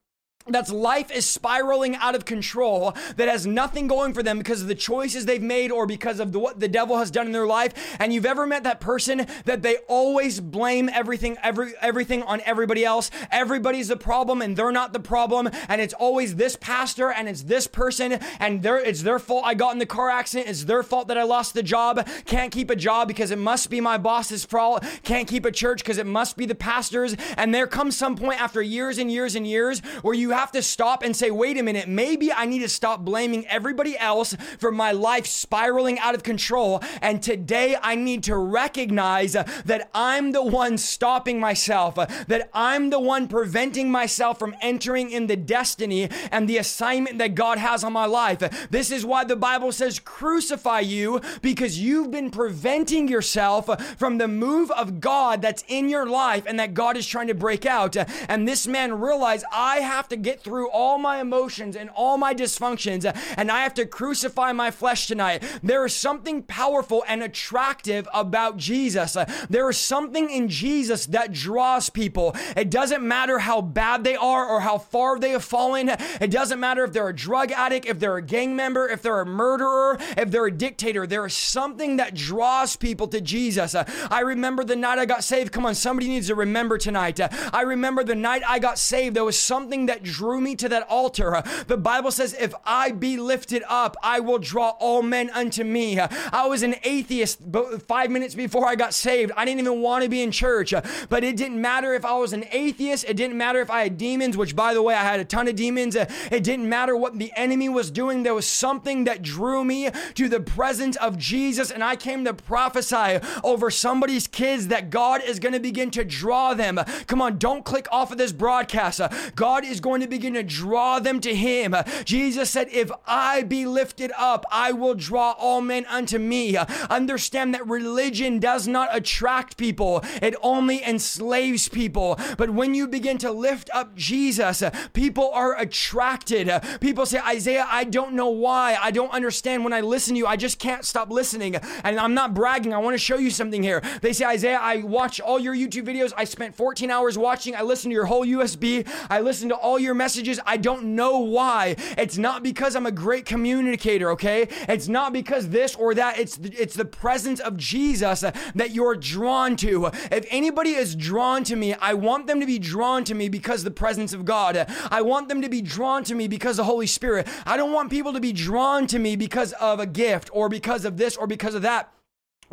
[0.48, 4.68] That's life is spiraling out of control that has nothing going for them because of
[4.68, 7.46] the choices they've made or because of the, what the devil has done in their
[7.46, 7.96] life.
[7.98, 12.85] And you've ever met that person that they always blame everything every everything on everybody
[12.85, 13.11] else?
[13.31, 15.48] Everybody's the problem and they're not the problem.
[15.68, 19.55] And it's always this pastor and it's this person and they it's their fault I
[19.55, 20.48] got in the car accident.
[20.48, 22.07] It's their fault that I lost the job.
[22.24, 24.85] Can't keep a job because it must be my boss's fault.
[25.05, 27.14] Can't keep a church because it must be the pastor's.
[27.37, 30.62] And there comes some point after years and years and years where you have to
[30.62, 34.73] stop and say, wait a minute, maybe I need to stop blaming everybody else for
[34.73, 36.83] my life spiraling out of control.
[37.01, 43.01] And today I need to recognize that I'm the one stopping myself, that I'm the
[43.01, 47.92] one preventing myself from entering in the destiny and the assignment that God has on
[47.92, 48.40] my life.
[48.71, 53.68] This is why the Bible says, crucify you, because you've been preventing yourself
[53.99, 57.35] from the move of God that's in your life and that God is trying to
[57.35, 57.97] break out.
[58.29, 62.35] And this man realized, I have to get through all my emotions and all my
[62.35, 63.04] dysfunctions,
[63.37, 65.42] and I have to crucify my flesh tonight.
[65.62, 69.16] There is something powerful and attractive about Jesus.
[69.50, 72.35] There is something in Jesus that draws people.
[72.56, 75.88] It doesn't matter how bad they are or how far they have fallen.
[75.88, 79.20] It doesn't matter if they're a drug addict, if they're a gang member, if they're
[79.20, 81.06] a murderer, if they're a dictator.
[81.06, 83.74] There is something that draws people to Jesus.
[83.74, 85.52] I remember the night I got saved.
[85.52, 87.20] Come on, somebody needs to remember tonight.
[87.52, 89.16] I remember the night I got saved.
[89.16, 91.42] There was something that drew me to that altar.
[91.66, 95.98] The Bible says, If I be lifted up, I will draw all men unto me.
[95.98, 97.40] I was an atheist
[97.88, 99.33] five minutes before I got saved.
[99.37, 100.75] I didn't even want to be in church,
[101.09, 103.05] but it didn't matter if I was an atheist.
[103.09, 105.48] It didn't matter if I had demons, which, by the way, I had a ton
[105.48, 105.96] of demons.
[105.96, 108.22] It didn't matter what the enemy was doing.
[108.22, 112.35] There was something that drew me to the presence of Jesus, and I came to
[112.35, 116.79] prophesy over somebody's kids that God is going to begin to draw them.
[117.07, 119.01] Come on, don't click off of this broadcast.
[119.35, 121.75] God is going to begin to draw them to Him.
[122.05, 126.57] Jesus said, If I be lifted up, I will draw all men unto me.
[126.91, 132.19] Understand that religion does not attract people, it only enslaves people.
[132.37, 134.62] But when you begin to lift up Jesus,
[134.93, 136.51] people are attracted.
[136.81, 138.77] People say, Isaiah, I don't know why.
[138.81, 140.27] I don't understand when I listen to you.
[140.27, 141.57] I just can't stop listening.
[141.85, 142.75] And I'm not bragging.
[142.75, 143.83] I want to show you something here.
[144.01, 146.12] They say, Isaiah, I watch all your YouTube videos.
[146.17, 147.55] I spent 14 hours watching.
[147.55, 148.88] I listened to your whole USB.
[149.09, 151.76] I listened to all your your messages, I don't know why.
[151.98, 154.48] It's not because I'm a great communicator, okay?
[154.68, 156.18] It's not because this or that.
[156.18, 159.90] It's it's the presence of Jesus that you're drawn to.
[160.11, 163.64] If anybody is drawn to me, I want them to be drawn to me because
[163.64, 164.66] the presence of God.
[164.90, 167.28] I want them to be drawn to me because the Holy Spirit.
[167.44, 170.87] I don't want people to be drawn to me because of a gift or because
[170.87, 171.92] of this or because of that.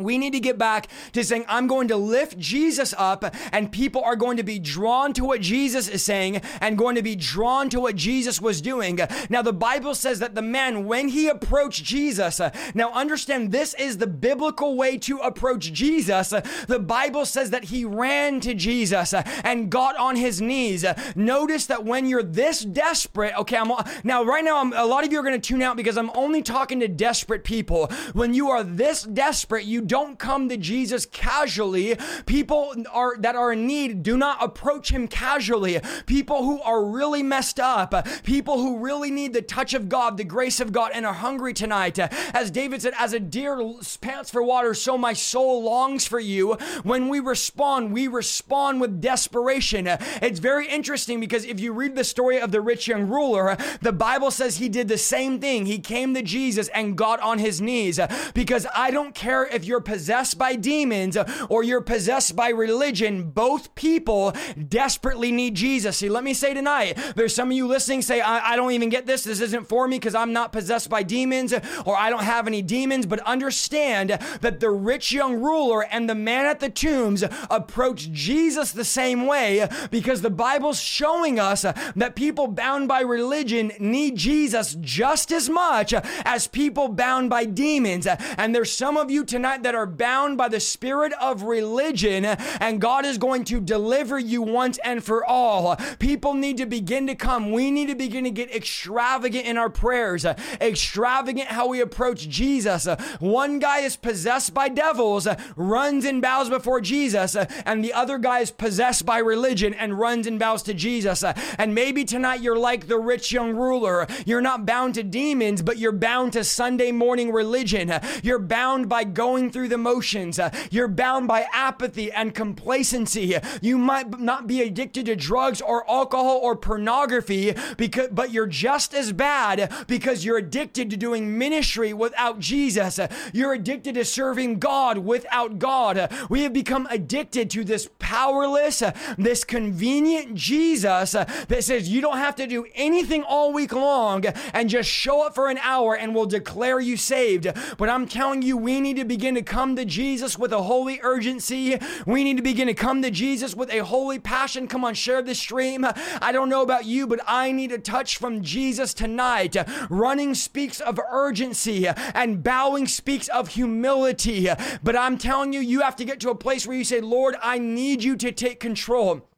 [0.00, 4.02] We need to get back to saying, I'm going to lift Jesus up, and people
[4.02, 7.68] are going to be drawn to what Jesus is saying and going to be drawn
[7.70, 8.98] to what Jesus was doing.
[9.28, 12.40] Now, the Bible says that the man, when he approached Jesus,
[12.74, 16.30] now understand this is the biblical way to approach Jesus.
[16.66, 20.84] The Bible says that he ran to Jesus and got on his knees.
[21.14, 23.70] Notice that when you're this desperate, okay, I'm
[24.04, 26.10] now right now, I'm, a lot of you are going to tune out because I'm
[26.14, 27.86] only talking to desperate people.
[28.12, 31.96] When you are this desperate, you don't come to Jesus casually.
[32.24, 35.80] People are that are in need do not approach him casually.
[36.06, 40.22] People who are really messed up, people who really need the touch of God, the
[40.22, 41.98] grace of God, and are hungry tonight.
[41.98, 43.60] As David said, as a deer
[44.00, 46.54] pants for water, so my soul longs for you.
[46.84, 49.88] When we respond, we respond with desperation.
[50.22, 53.92] It's very interesting because if you read the story of the rich young ruler, the
[53.92, 55.66] Bible says he did the same thing.
[55.66, 57.98] He came to Jesus and got on his knees
[58.34, 61.16] because I don't care if you're you're possessed by demons
[61.48, 64.34] or you're possessed by religion, both people
[64.68, 65.96] desperately need Jesus.
[65.96, 68.90] See, let me say tonight, there's some of you listening say, I, I don't even
[68.90, 69.24] get this.
[69.24, 71.54] This isn't for me because I'm not possessed by demons
[71.86, 73.06] or I don't have any demons.
[73.06, 78.72] But understand that the rich young ruler and the man at the tombs approached Jesus
[78.72, 84.76] the same way because the Bible's showing us that people bound by religion need Jesus
[84.82, 88.06] just as much as people bound by demons.
[88.06, 92.24] And there's some of you tonight that that are bound by the spirit of religion,
[92.24, 95.76] and God is going to deliver you once and for all.
[96.00, 97.52] People need to begin to come.
[97.52, 102.88] We need to begin to get extravagant in our prayers, extravagant how we approach Jesus.
[103.20, 108.40] One guy is possessed by devils, runs and bows before Jesus, and the other guy
[108.40, 111.22] is possessed by religion and runs and bows to Jesus.
[111.58, 114.08] And maybe tonight you're like the rich young ruler.
[114.26, 117.92] You're not bound to demons, but you're bound to Sunday morning religion.
[118.24, 120.38] You're bound by going through through the motions.
[120.38, 123.36] Uh, you're bound by apathy and complacency.
[123.60, 128.94] You might not be addicted to drugs or alcohol or pornography because but you're just
[128.94, 132.98] as bad because you're addicted to doing ministry without Jesus.
[133.34, 136.10] You're addicted to serving God without God.
[136.30, 138.82] We have become addicted to this powerless,
[139.18, 144.70] this convenient Jesus that says you don't have to do anything all week long and
[144.70, 147.46] just show up for an hour and we'll declare you saved.
[147.76, 151.00] But I'm telling you, we need to begin to come to Jesus with a holy
[151.02, 151.78] urgency.
[152.06, 154.68] We need to begin to come to Jesus with a holy passion.
[154.68, 155.86] Come on, share this stream.
[156.20, 159.56] I don't know about you, but I need a touch from Jesus tonight.
[159.88, 164.48] Running speaks of urgency and bowing speaks of humility.
[164.82, 167.36] But I'm telling you, you have to get to a place where you say, Lord,
[167.42, 169.29] I need you to take control.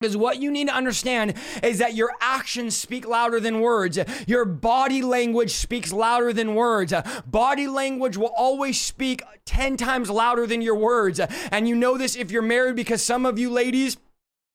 [0.00, 3.98] Because what you need to understand is that your actions speak louder than words.
[4.26, 6.94] Your body language speaks louder than words.
[7.26, 11.20] Body language will always speak 10 times louder than your words.
[11.50, 13.98] And you know this if you're married because some of you ladies,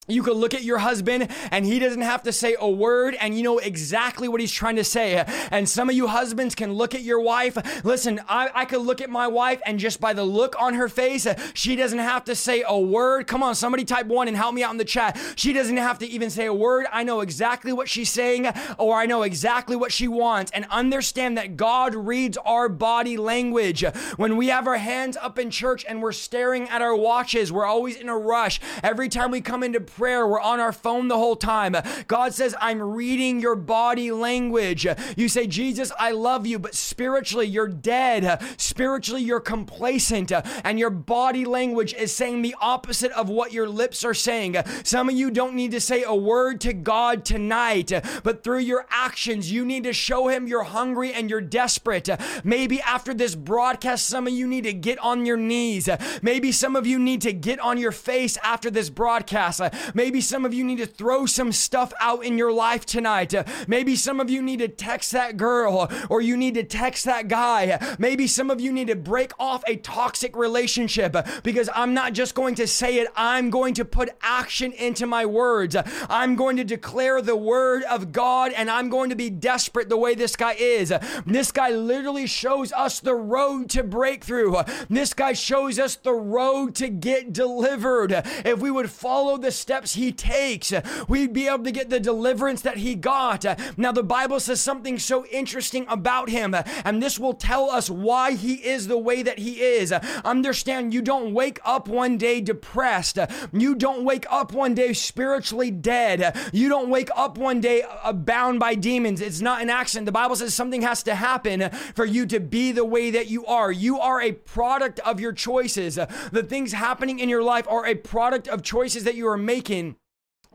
[0.08, 3.36] you could look at your husband and he doesn't have to say a word and
[3.36, 5.24] you know exactly what he's trying to say.
[5.50, 7.58] And some of you husbands can look at your wife.
[7.84, 10.88] Listen, I, I could look at my wife and just by the look on her
[10.90, 13.26] face, she doesn't have to say a word.
[13.26, 15.20] Come on, somebody type one and help me out in the chat.
[15.36, 16.86] She doesn't have to even say a word.
[16.92, 20.52] I know exactly what she's saying or I know exactly what she wants.
[20.52, 23.84] And understand that God reads our body language.
[24.18, 27.66] When we have our hands up in church and we're staring at our watches, we're
[27.66, 28.60] always in a rush.
[28.84, 30.28] Every time we come into prayer.
[30.28, 31.76] We're on our phone the whole time.
[32.08, 34.86] God says, I'm reading your body language.
[35.16, 38.42] You say, Jesus, I love you, but spiritually you're dead.
[38.58, 40.32] Spiritually you're complacent.
[40.64, 44.58] And your body language is saying the opposite of what your lips are saying.
[44.84, 47.92] Some of you don't need to say a word to God tonight,
[48.24, 52.10] but through your actions, you need to show Him you're hungry and you're desperate.
[52.44, 55.90] Maybe after this broadcast, some of you need to get on your knees.
[56.22, 59.62] Maybe some of you need to get on your face after this broadcast.
[59.94, 63.34] Maybe some of you need to throw some stuff out in your life tonight.
[63.34, 66.64] Uh, maybe some of you need to text that girl uh, or you need to
[66.64, 67.72] text that guy.
[67.72, 72.14] Uh, maybe some of you need to break off a toxic relationship because I'm not
[72.14, 75.76] just going to say it, I'm going to put action into my words.
[76.10, 79.98] I'm going to declare the word of God and I'm going to be desperate the
[79.98, 80.94] way this guy is.
[81.26, 84.64] This guy literally shows us the road to breakthrough.
[84.90, 88.12] This guy shows us the road to get delivered.
[88.46, 90.72] If we would follow the steps steps he takes,
[91.10, 93.44] we'd be able to get the deliverance that he got.
[93.78, 96.56] Now, the Bible says something so interesting about him,
[96.86, 99.92] and this will tell us why he is the way that he is.
[99.92, 103.20] Understand, you don't wake up one day depressed,
[103.52, 108.14] you don't wake up one day spiritually dead, you don't wake up one day uh,
[108.14, 109.20] bound by demons.
[109.20, 110.06] It's not an accident.
[110.06, 113.46] The Bible says something has to happen for you to be the way that you
[113.46, 113.74] are.
[113.74, 115.96] You are a product of your choices.
[115.96, 119.65] The things happening in your life are a product of choices that you are making.
[119.68, 119.96] Lincoln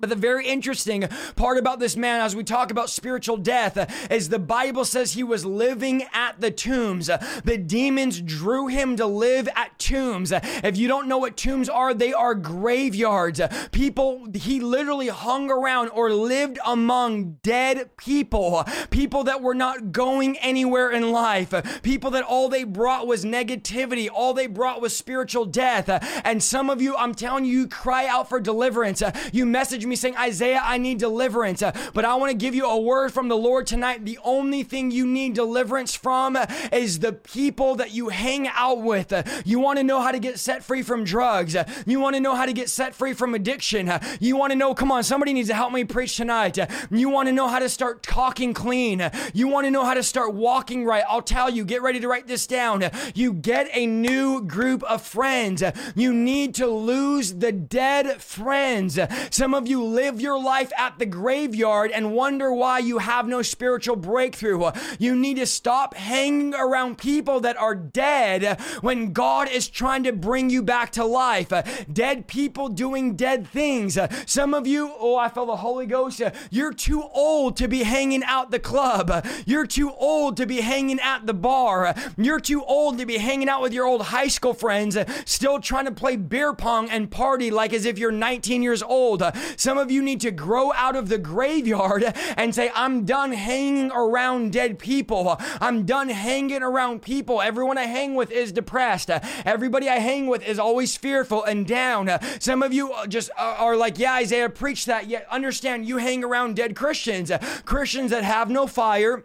[0.01, 4.29] but the very interesting part about this man, as we talk about spiritual death, is
[4.29, 7.07] the Bible says he was living at the tombs.
[7.07, 10.33] The demons drew him to live at tombs.
[10.33, 13.41] If you don't know what tombs are, they are graveyards.
[13.73, 20.39] People, he literally hung around or lived among dead people, people that were not going
[20.39, 25.45] anywhere in life, people that all they brought was negativity, all they brought was spiritual
[25.45, 25.89] death.
[26.25, 29.03] And some of you, I'm telling you, you cry out for deliverance.
[29.33, 31.63] You message me saying, Isaiah, I need deliverance.
[31.63, 34.05] Uh, but I want to give you a word from the Lord tonight.
[34.05, 36.37] The only thing you need deliverance from
[36.73, 39.13] is the people that you hang out with.
[39.45, 41.57] You want to know how to get set free from drugs.
[41.87, 43.91] You want to know how to get set free from addiction.
[44.21, 46.59] You want to know, come on, somebody needs to help me preach tonight.
[46.91, 49.11] You want to know how to start talking clean.
[49.33, 51.05] You want to know how to start walking right.
[51.09, 52.85] I'll tell you, get ready to write this down.
[53.15, 55.63] You get a new group of friends.
[55.95, 58.99] You need to lose the dead friends.
[59.31, 63.43] Some of you live your life at the graveyard and wonder why you have no
[63.43, 64.71] spiritual breakthrough.
[64.99, 70.13] You need to stop hanging around people that are dead when God is trying to
[70.13, 71.53] bring you back to life.
[71.93, 73.99] Dead people doing dead things.
[74.27, 76.23] Some of you, oh, I feel the Holy Ghost.
[76.51, 79.27] You're too old to be hanging out the club.
[79.47, 81.95] You're too old to be hanging at the bar.
[82.17, 85.87] You're too old to be hanging out with your old high school friends, still trying
[85.87, 89.23] to play beer pong and party like as if you're 19 years old.
[89.57, 92.03] Some some of you need to grow out of the graveyard
[92.37, 95.37] and say, I'm done hanging around dead people.
[95.61, 97.41] I'm done hanging around people.
[97.41, 99.11] Everyone I hang with is depressed.
[99.45, 102.11] Everybody I hang with is always fearful and down.
[102.41, 105.07] Some of you just are like, yeah, Isaiah, preach that.
[105.07, 107.31] Yet understand you hang around dead Christians,
[107.65, 109.25] Christians that have no fire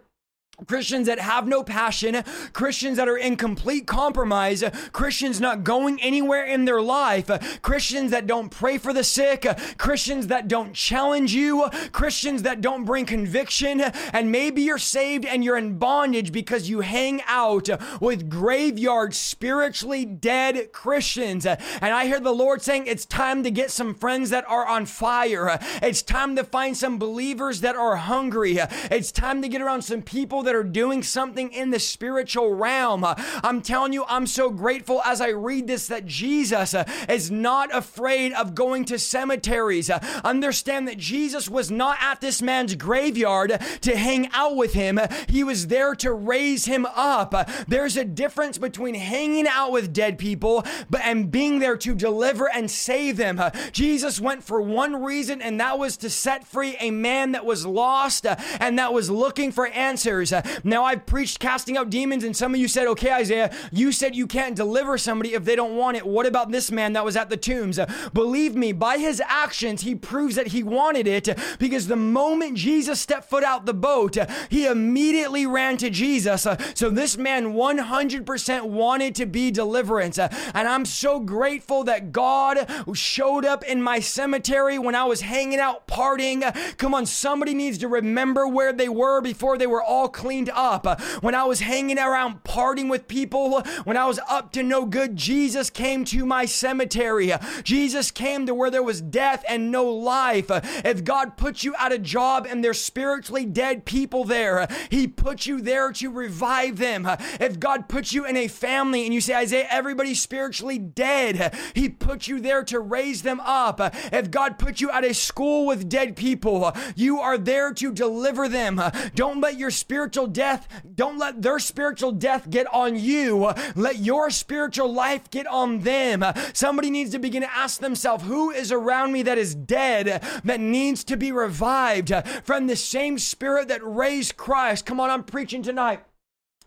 [0.66, 2.22] Christians that have no passion,
[2.54, 7.30] Christians that are in complete compromise, Christians not going anywhere in their life,
[7.60, 9.46] Christians that don't pray for the sick,
[9.76, 15.44] Christians that don't challenge you, Christians that don't bring conviction, and maybe you're saved and
[15.44, 17.68] you're in bondage because you hang out
[18.00, 21.44] with graveyard spiritually dead Christians.
[21.44, 24.86] And I hear the Lord saying it's time to get some friends that are on
[24.86, 25.58] fire.
[25.82, 28.56] It's time to find some believers that are hungry.
[28.90, 33.04] It's time to get around some people that are doing something in the spiritual realm.
[33.04, 37.30] Uh, I'm telling you, I'm so grateful as I read this that Jesus uh, is
[37.30, 39.90] not afraid of going to cemeteries.
[39.90, 44.98] Uh, understand that Jesus was not at this man's graveyard to hang out with him,
[45.28, 47.34] he was there to raise him up.
[47.68, 50.64] There's a difference between hanging out with dead people
[51.02, 53.40] and being there to deliver and save them.
[53.72, 57.66] Jesus went for one reason, and that was to set free a man that was
[57.66, 58.26] lost
[58.60, 60.32] and that was looking for answers.
[60.36, 63.92] Uh, now, I've preached casting out demons, and some of you said, okay, Isaiah, you
[63.92, 66.06] said you can't deliver somebody if they don't want it.
[66.06, 67.78] What about this man that was at the tombs?
[67.78, 71.28] Uh, believe me, by his actions, he proves that he wanted it
[71.58, 76.46] because the moment Jesus stepped foot out the boat, uh, he immediately ran to Jesus.
[76.74, 80.18] So this man 100% wanted to be deliverance.
[80.18, 85.58] And I'm so grateful that God showed up in my cemetery when I was hanging
[85.58, 86.42] out partying.
[86.76, 90.50] Come on, somebody needs to remember where they were before they were all clean cleaned
[90.52, 91.00] up.
[91.20, 95.14] When I was hanging around partying with people, when I was up to no good,
[95.14, 97.32] Jesus came to my cemetery.
[97.62, 100.50] Jesus came to where there was death and no life.
[100.84, 105.46] If God put you at a job and there's spiritually dead people there, He put
[105.46, 107.06] you there to revive them.
[107.38, 111.88] If God put you in a family and you say, Isaiah, everybody's spiritually dead, He
[111.88, 113.78] put you there to raise them up.
[114.12, 118.48] If God put you at a school with dead people, you are there to deliver
[118.48, 118.82] them.
[119.14, 123.52] Don't let your spiritual spiritual death, don't let their spiritual death get on you.
[123.74, 126.24] Let your spiritual life get on them.
[126.54, 130.58] Somebody needs to begin to ask themselves, who is around me that is dead, that
[130.58, 132.14] needs to be revived
[132.44, 134.86] from the same spirit that raised Christ?
[134.86, 136.02] Come on, I'm preaching tonight.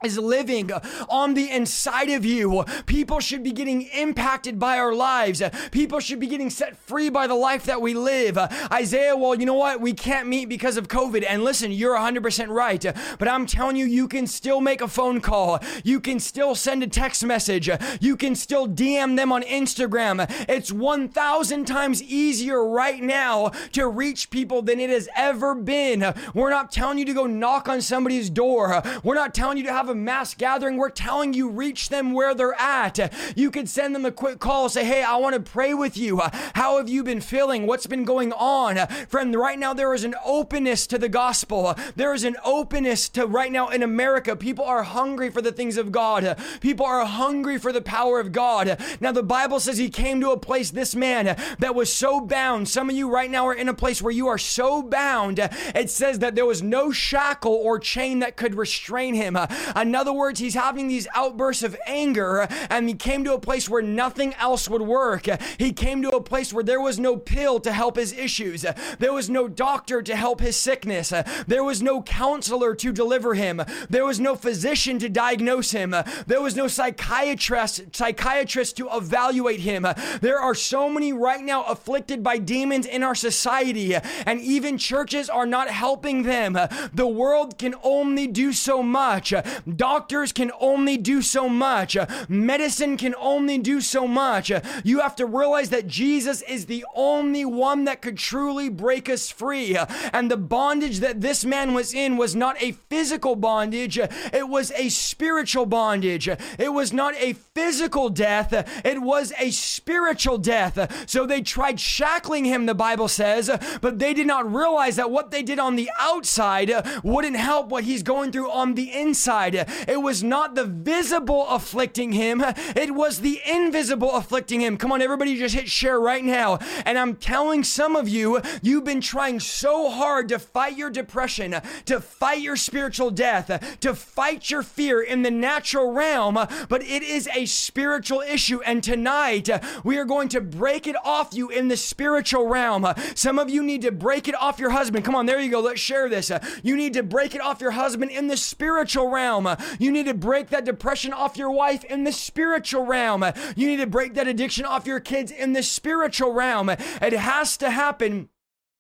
[0.04, 0.72] Is living
[1.10, 2.64] on the inside of you.
[2.86, 5.41] People should be getting impacted by our lives.
[5.72, 8.38] People should be getting set free by the life that we live.
[8.72, 9.82] Isaiah, well, you know what?
[9.82, 11.26] We can't meet because of COVID.
[11.28, 12.86] And listen, you're 100% right.
[13.18, 15.60] But I'm telling you, you can still make a phone call.
[15.84, 17.70] You can still send a text message.
[18.00, 20.26] You can still DM them on Instagram.
[20.47, 26.14] It's 1,000 times easier right now to reach people than it has ever been.
[26.34, 28.82] We're not telling you to go knock on somebody's door.
[29.04, 32.33] We're not telling you to have a mass gathering, we're telling you reach them where
[32.33, 33.13] they're at.
[33.35, 36.21] You could send them a quick call, say, hey, I want to pray with you.
[36.55, 37.67] How have you been feeling?
[37.67, 38.87] What's been going on?
[39.07, 41.75] Friend, right now there is an openness to the gospel.
[41.95, 44.35] There is an openness to right now in America.
[44.35, 46.37] People are hungry for the things of God.
[46.61, 48.79] People are hungry for the power of God.
[48.99, 52.67] Now, the Bible says he came to a place, this man, that was so bound.
[52.67, 55.39] Some of you right now are in a place where you are so bound.
[55.39, 59.37] It says that there was no shackle or chain that could restrain him.
[59.82, 63.69] In other words, he's having these outbursts of anger, and he came to a place
[63.69, 65.27] where nothing else would work.
[65.57, 68.65] He came to a place where there was no pill to help his issues,
[68.99, 71.13] there was no doctor to help his sickness,
[71.47, 75.95] there was no counselor to deliver him, there was no physician to diagnose him,
[76.27, 79.88] there was no psychiatrist psychiatrist to evaluate him.
[80.21, 85.30] There are so many right now afflicted by demons in our society, and even churches
[85.30, 86.53] are not helping them.
[86.93, 89.34] The world can only do so much.
[89.76, 91.97] Doctors can only do so much.
[92.28, 94.51] Medicine can only do so much.
[94.84, 99.30] You have to realize that Jesus is the only one that could truly break us
[99.30, 99.78] free.
[100.13, 104.72] And the bondage that this man was in was not a physical bondage, it was
[104.72, 106.28] a spiritual bondage.
[106.28, 108.53] It was not a physical death,
[108.86, 111.09] it was a spiritual death.
[111.09, 113.49] So they tried shackling him, the Bible says,
[113.82, 116.72] but they did not realize that what they did on the outside
[117.03, 119.59] wouldn't help what he's going through on the inside.
[119.88, 122.43] It was not the visible afflicting him,
[122.76, 124.78] it was the invisible afflicting him.
[124.78, 126.60] Come on, everybody, just hit share right now.
[126.86, 131.55] And I'm telling some of you, you've been trying so hard to fight your depression,
[131.86, 136.36] to fight your spiritual death, to fight your fear in the natural realm,
[136.68, 138.62] but it is a spiritual issue.
[138.62, 139.49] And tonight,
[139.84, 142.88] we are going to break it off you in the spiritual realm.
[143.16, 145.05] Some of you need to break it off your husband.
[145.05, 145.60] Come on, there you go.
[145.60, 146.32] Let's share this.
[146.64, 149.49] You need to break it off your husband in the spiritual realm.
[149.80, 153.24] You need to break that depression off your wife in the spiritual realm.
[153.56, 156.70] You need to break that addiction off your kids in the spiritual realm.
[156.70, 158.30] It has to happen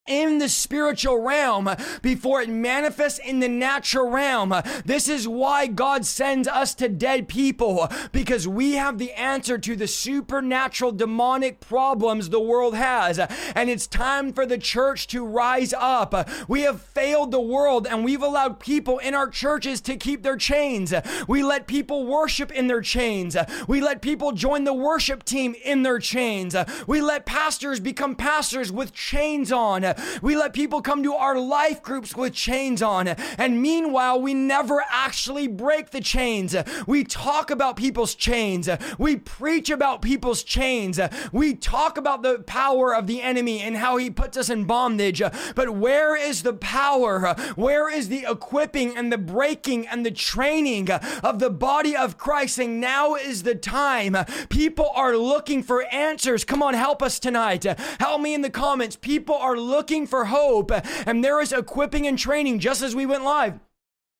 [0.09, 1.69] in the spiritual realm
[2.01, 4.53] before it manifests in the natural realm.
[4.83, 9.75] This is why God sends us to dead people because we have the answer to
[9.75, 13.19] the supernatural demonic problems the world has.
[13.19, 16.27] And it's time for the church to rise up.
[16.47, 20.37] We have failed the world and we've allowed people in our churches to keep their
[20.37, 20.93] chains.
[21.27, 23.37] We let people worship in their chains.
[23.67, 26.55] We let people join the worship team in their chains.
[26.87, 29.88] We let pastors become pastors with chains on.
[30.21, 33.07] We let people come to our life groups with chains on.
[33.07, 36.55] And meanwhile, we never actually break the chains.
[36.87, 38.69] We talk about people's chains.
[38.97, 40.99] We preach about people's chains.
[41.31, 45.21] We talk about the power of the enemy and how he puts us in bondage.
[45.55, 47.35] But where is the power?
[47.55, 52.55] Where is the equipping and the breaking and the training of the body of Christ?
[52.55, 54.15] Saying now is the time.
[54.49, 56.43] People are looking for answers.
[56.43, 57.63] Come on, help us tonight.
[57.99, 58.95] Help me in the comments.
[58.95, 60.71] People are looking looking for hope,
[61.07, 63.61] and there is equipping and training just as we went live.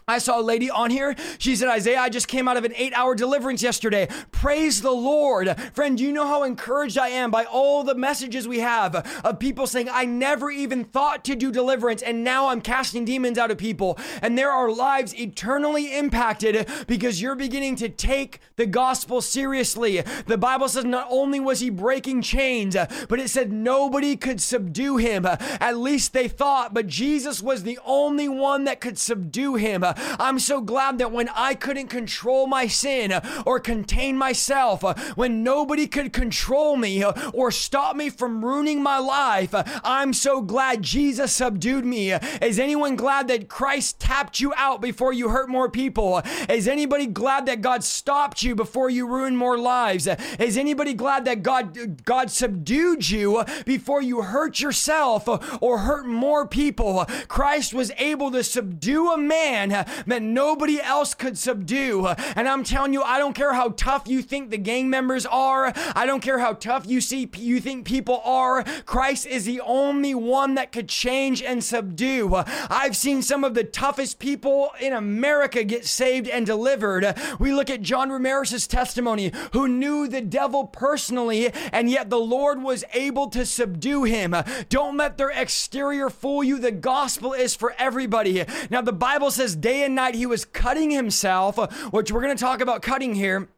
[0.09, 1.15] I saw a lady on here.
[1.37, 4.07] She said, Isaiah, I just came out of an eight hour deliverance yesterday.
[4.31, 5.55] Praise the Lord.
[5.73, 9.67] Friend, you know how encouraged I am by all the messages we have of people
[9.67, 13.57] saying, I never even thought to do deliverance, and now I'm casting demons out of
[13.57, 13.99] people.
[14.21, 20.01] And there are lives eternally impacted because you're beginning to take the gospel seriously.
[20.25, 22.75] The Bible says not only was he breaking chains,
[23.07, 25.25] but it said nobody could subdue him.
[25.25, 29.83] At least they thought, but Jesus was the only one that could subdue him.
[30.19, 34.93] I'm so glad that when I couldn't control my sin uh, or contain myself, uh,
[35.15, 40.41] when nobody could control me uh, or stop me from ruining my life, I'm so
[40.41, 42.11] glad Jesus subdued me.
[42.11, 46.21] Is anyone glad that Christ tapped you out before you hurt more people?
[46.49, 50.07] Is anybody glad that God stopped you before you ruined more lives?
[50.39, 55.27] Is anybody glad that God God subdued you before you hurt yourself
[55.61, 57.05] or hurt more people?
[57.27, 62.07] Christ was able to subdue a man that nobody else could subdue.
[62.07, 65.73] And I'm telling you, I don't care how tough you think the gang members are.
[65.95, 68.63] I don't care how tough you see you think people are.
[68.85, 72.35] Christ is the only one that could change and subdue.
[72.35, 77.15] I've seen some of the toughest people in America get saved and delivered.
[77.39, 82.61] We look at John Ramirez's testimony, who knew the devil personally, and yet the Lord
[82.61, 84.35] was able to subdue him.
[84.69, 86.59] Don't let their exterior fool you.
[86.59, 88.45] The gospel is for everybody.
[88.69, 92.35] Now, the Bible says day and night he was cutting himself, uh, which we're going
[92.35, 93.49] to talk about cutting here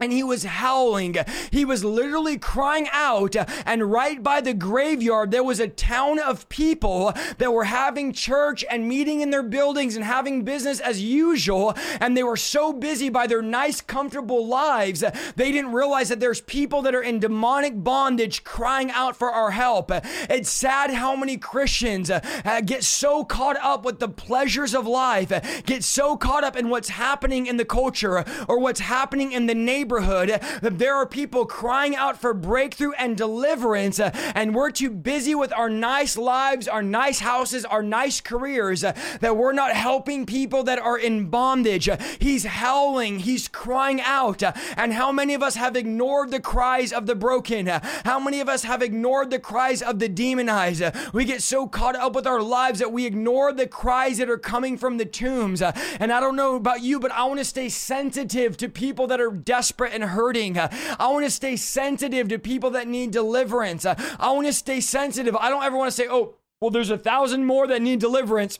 [0.00, 1.16] and he was howling.
[1.50, 3.36] He was literally crying out.
[3.66, 8.64] And right by the graveyard, there was a town of people that were having church
[8.70, 11.74] and meeting in their buildings and having business as usual.
[12.00, 15.04] And they were so busy by their nice, comfortable lives,
[15.36, 19.50] they didn't realize that there's people that are in demonic bondage crying out for our
[19.50, 19.90] help.
[20.30, 25.28] It's sad how many Christians uh, get so caught up with the pleasures of life,
[25.66, 29.54] get so caught up in what's happening in the culture or what's happening in the
[29.54, 30.40] neighborhood neighborhood.
[30.62, 35.68] There are people crying out for breakthrough and deliverance, and we're too busy with our
[35.68, 40.98] nice lives, our nice houses, our nice careers that we're not helping people that are
[40.98, 41.88] in bondage.
[42.20, 44.42] He's howling, he's crying out.
[44.76, 47.66] And how many of us have ignored the cries of the broken?
[47.66, 50.84] How many of us have ignored the cries of the demonized?
[51.12, 54.38] We get so caught up with our lives that we ignore the cries that are
[54.38, 55.62] coming from the tombs.
[55.62, 59.20] And I don't know about you, but I want to stay sensitive to people that
[59.20, 60.58] are desperate desperate and hurting.
[60.58, 60.68] Uh,
[60.98, 63.84] I want to stay sensitive to people that need deliverance.
[63.84, 65.34] Uh, I want to stay sensitive.
[65.36, 68.58] I don't ever want to say, oh, well, there's a thousand more that need deliverance.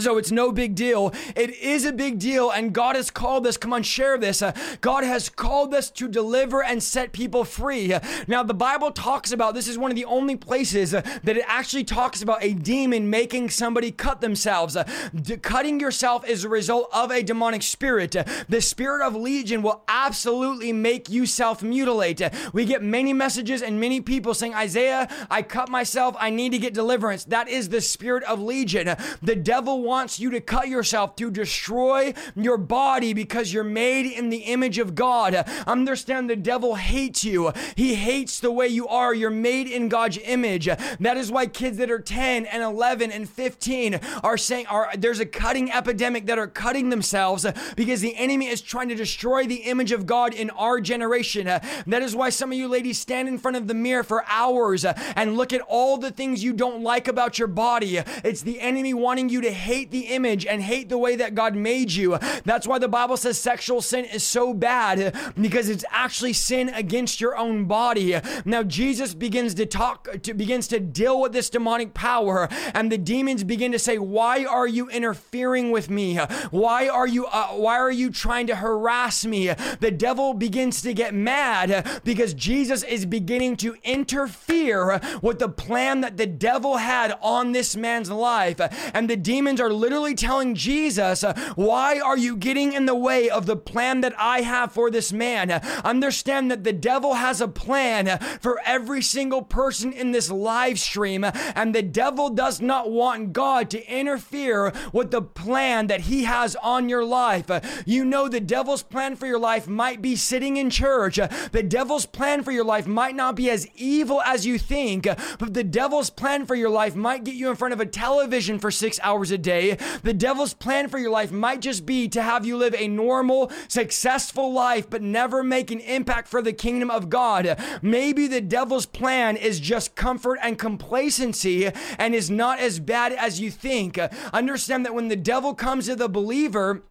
[0.00, 1.12] So it's no big deal.
[1.36, 3.56] It is a big deal, and God has called us.
[3.56, 4.42] Come on, share this.
[4.42, 7.94] Uh, God has called us to deliver and set people free.
[8.26, 11.44] Now, the Bible talks about this is one of the only places uh, that it
[11.46, 14.76] actually talks about a demon making somebody cut themselves.
[14.76, 14.84] Uh,
[15.14, 18.16] d- cutting yourself is a result of a demonic spirit.
[18.16, 22.22] Uh, the spirit of legion will absolutely make you self mutilate.
[22.22, 26.16] Uh, we get many messages and many people saying, Isaiah, I cut myself.
[26.18, 27.24] I need to get deliverance.
[27.24, 28.96] That is the spirit of legion.
[29.22, 34.30] The devil wants you to cut yourself to destroy your body because you're made in
[34.30, 35.34] the image of God.
[35.66, 37.52] Understand the devil hates you.
[37.74, 39.12] He hates the way you are.
[39.12, 40.66] You're made in God's image.
[40.66, 45.18] That is why kids that are 10 and 11 and 15 are saying are there's
[45.18, 49.62] a cutting epidemic that are cutting themselves because the enemy is trying to destroy the
[49.62, 51.46] image of God in our generation.
[51.46, 54.84] That is why some of you ladies stand in front of the mirror for hours
[54.84, 57.96] and look at all the things you don't like about your body.
[58.22, 61.34] It's the enemy wanting you to hate hate the image and hate the way that
[61.34, 62.18] God made you.
[62.44, 67.18] That's why the Bible says sexual sin is so bad because it's actually sin against
[67.18, 68.20] your own body.
[68.44, 72.98] Now Jesus begins to talk to begins to deal with this demonic power and the
[72.98, 76.16] demons begin to say, "Why are you interfering with me?
[76.50, 79.46] Why are you uh, why are you trying to harass me?"
[79.80, 86.02] The devil begins to get mad because Jesus is beginning to interfere with the plan
[86.02, 88.60] that the devil had on this man's life.
[88.92, 93.28] And the demons are literally telling Jesus, uh, Why are you getting in the way
[93.28, 95.50] of the plan that I have for this man?
[95.84, 101.24] Understand that the devil has a plan for every single person in this live stream,
[101.24, 106.56] and the devil does not want God to interfere with the plan that he has
[106.56, 107.50] on your life.
[107.86, 111.16] You know, the devil's plan for your life might be sitting in church.
[111.52, 115.06] The devil's plan for your life might not be as evil as you think,
[115.38, 118.58] but the devil's plan for your life might get you in front of a television
[118.58, 122.08] for six hours a day day, the devil's plan for your life might just be
[122.08, 126.52] to have you live a normal, successful life, but never make an impact for the
[126.52, 127.58] kingdom of God.
[127.82, 133.40] Maybe the devil's plan is just comfort and complacency and is not as bad as
[133.40, 133.98] you think.
[134.32, 136.84] Understand that when the devil comes to the believer,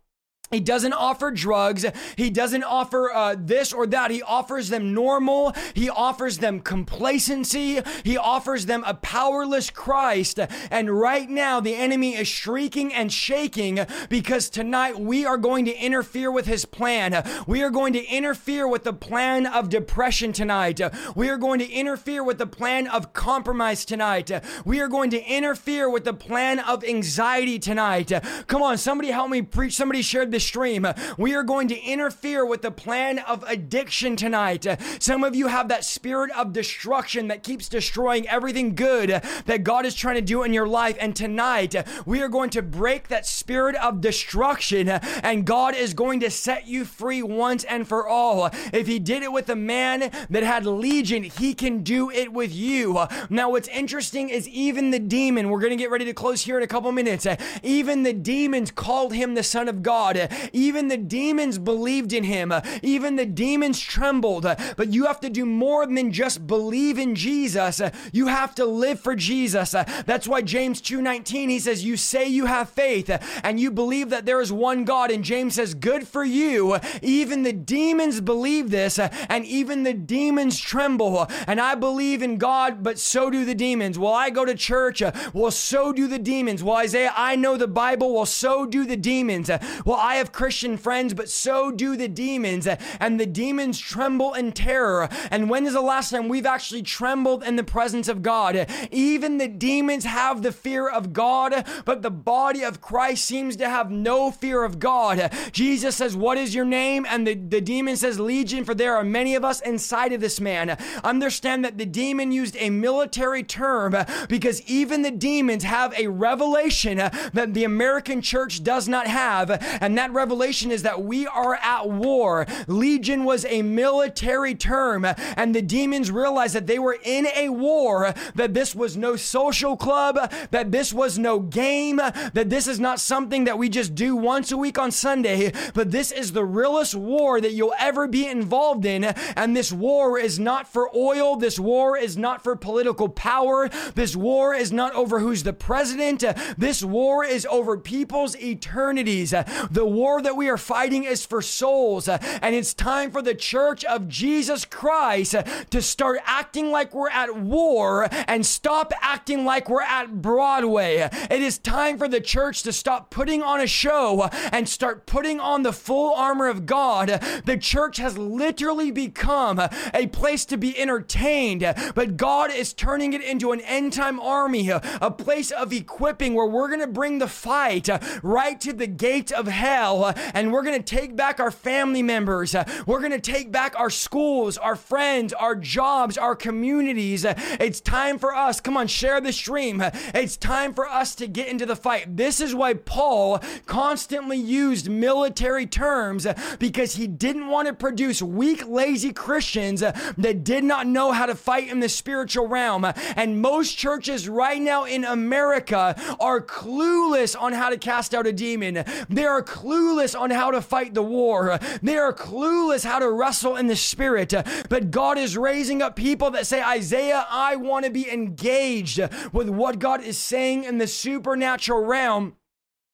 [0.52, 1.86] he doesn't offer drugs.
[2.16, 4.10] He doesn't offer uh, this or that.
[4.10, 5.54] He offers them normal.
[5.76, 7.82] He offers them complacency.
[8.04, 10.40] He offers them a powerless Christ.
[10.72, 13.80] And right now, the enemy is shrieking and shaking
[14.10, 17.24] because tonight we are going to interfere with his plan.
[17.46, 20.82] We are going to interfere with the plan of depression tonight.
[21.16, 24.32] We are going to interfere with the plan of compromise tonight.
[24.66, 28.12] We are going to interfere with the plan of anxiety tonight.
[28.48, 29.76] Come on, somebody help me preach.
[29.76, 30.88] Somebody shared this the stream.
[31.18, 34.66] We are going to interfere with the plan of addiction tonight.
[35.00, 39.86] Some of you have that spirit of destruction that keeps destroying everything good that God
[39.86, 40.96] is trying to do in your life.
[41.00, 41.76] And tonight,
[42.06, 46.68] we are going to break that spirit of destruction, and God is going to set
[46.68, 48.50] you free once and for all.
[48.72, 52.54] If He did it with a man that had legion, He can do it with
[52.54, 53.06] you.
[53.30, 56.58] Now, what's interesting is even the demon, we're going to get ready to close here
[56.58, 57.28] in a couple minutes.
[57.62, 60.29] Even the demons called him the Son of God.
[60.54, 62.54] Even the demons believed in him.
[62.82, 64.44] Even the demons trembled.
[64.78, 67.82] But you have to do more than just believe in Jesus.
[68.12, 69.72] You have to live for Jesus.
[70.06, 73.10] That's why James 2:19 he says you say you have faith
[73.44, 76.78] and you believe that there is one God and James says good for you.
[77.02, 81.28] Even the demons believe this and even the demons tremble.
[81.48, 83.98] And I believe in God, but so do the demons.
[83.98, 85.02] Well, I go to church,
[85.34, 86.64] well so do the demons.
[86.64, 89.50] Well, Isaiah, I know the Bible, well so do the demons.
[89.86, 92.68] Well, I have Christian friends, but so do the demons.
[93.00, 95.10] And the demons tremble in terror.
[95.32, 98.70] And when is the last time we've actually trembled in the presence of God?
[98.92, 103.70] Even the demons have the fear of God, but the body of Christ seems to
[103.70, 105.32] have no fear of God.
[105.52, 107.06] Jesus says, What is your name?
[107.10, 110.40] And the, the demon says, Legion, for there are many of us inside of this
[110.40, 110.78] man.
[111.04, 113.96] Understand that the demon used a military term
[114.28, 119.50] because even the demons have a revelation that the American church does not have.
[119.82, 122.46] And that revelation is that we are at war.
[122.68, 125.06] Legion was a military term,
[125.36, 129.78] and the demons realized that they were in a war, that this was no social
[129.78, 130.16] club,
[130.52, 134.52] that this was no game, that this is not something that we just do once
[134.52, 138.86] a week on Sunday, but this is the realest war that you'll ever be involved
[138.86, 139.04] in.
[139.04, 144.16] And this war is not for oil, this war is not for political power, this
[144.16, 146.24] war is not over who's the president,
[146.58, 149.34] this war is over people's eternities.
[149.72, 153.36] The war that we are fighting is for souls, uh, and it's time for the
[153.36, 159.44] church of Jesus Christ uh, to start acting like we're at war and stop acting
[159.44, 161.10] like we're at Broadway.
[161.30, 165.42] It is time for the church to stop putting on a show and start putting
[165.42, 167.10] on the full armor of God.
[167.44, 169.60] The church has literally become
[169.94, 171.62] a place to be entertained,
[171.94, 176.48] but God is turning it into an end time army, a place of equipping where
[176.48, 177.90] we're going to bring the fight
[178.24, 182.04] right to the gate of hell Uh, and we're going to take back our family
[182.04, 182.54] members.
[182.54, 187.24] Uh, we're going to take back our schools, our friends, our jobs, our communities.
[187.24, 188.60] Uh, it's time for us.
[188.60, 189.82] Come on, share the stream.
[190.14, 192.18] It's time for us to get into the fight.
[192.18, 196.28] This is why Paul constantly used military terms
[196.60, 201.36] because he didn't want to produce weak, lazy Christians that did not know how to
[201.36, 202.86] fight in the spiritual realm.
[203.16, 208.34] And most churches right now in America are clueless on how to cast out a
[208.34, 208.84] demon.
[209.10, 209.69] They are clueless
[210.16, 211.60] on how to fight the war.
[211.82, 214.34] They are clueless how to wrestle in the spirit.
[214.70, 219.00] But God is raising up people that say, Isaiah, I want to be engaged
[219.32, 222.36] with what God is saying in the supernatural realm.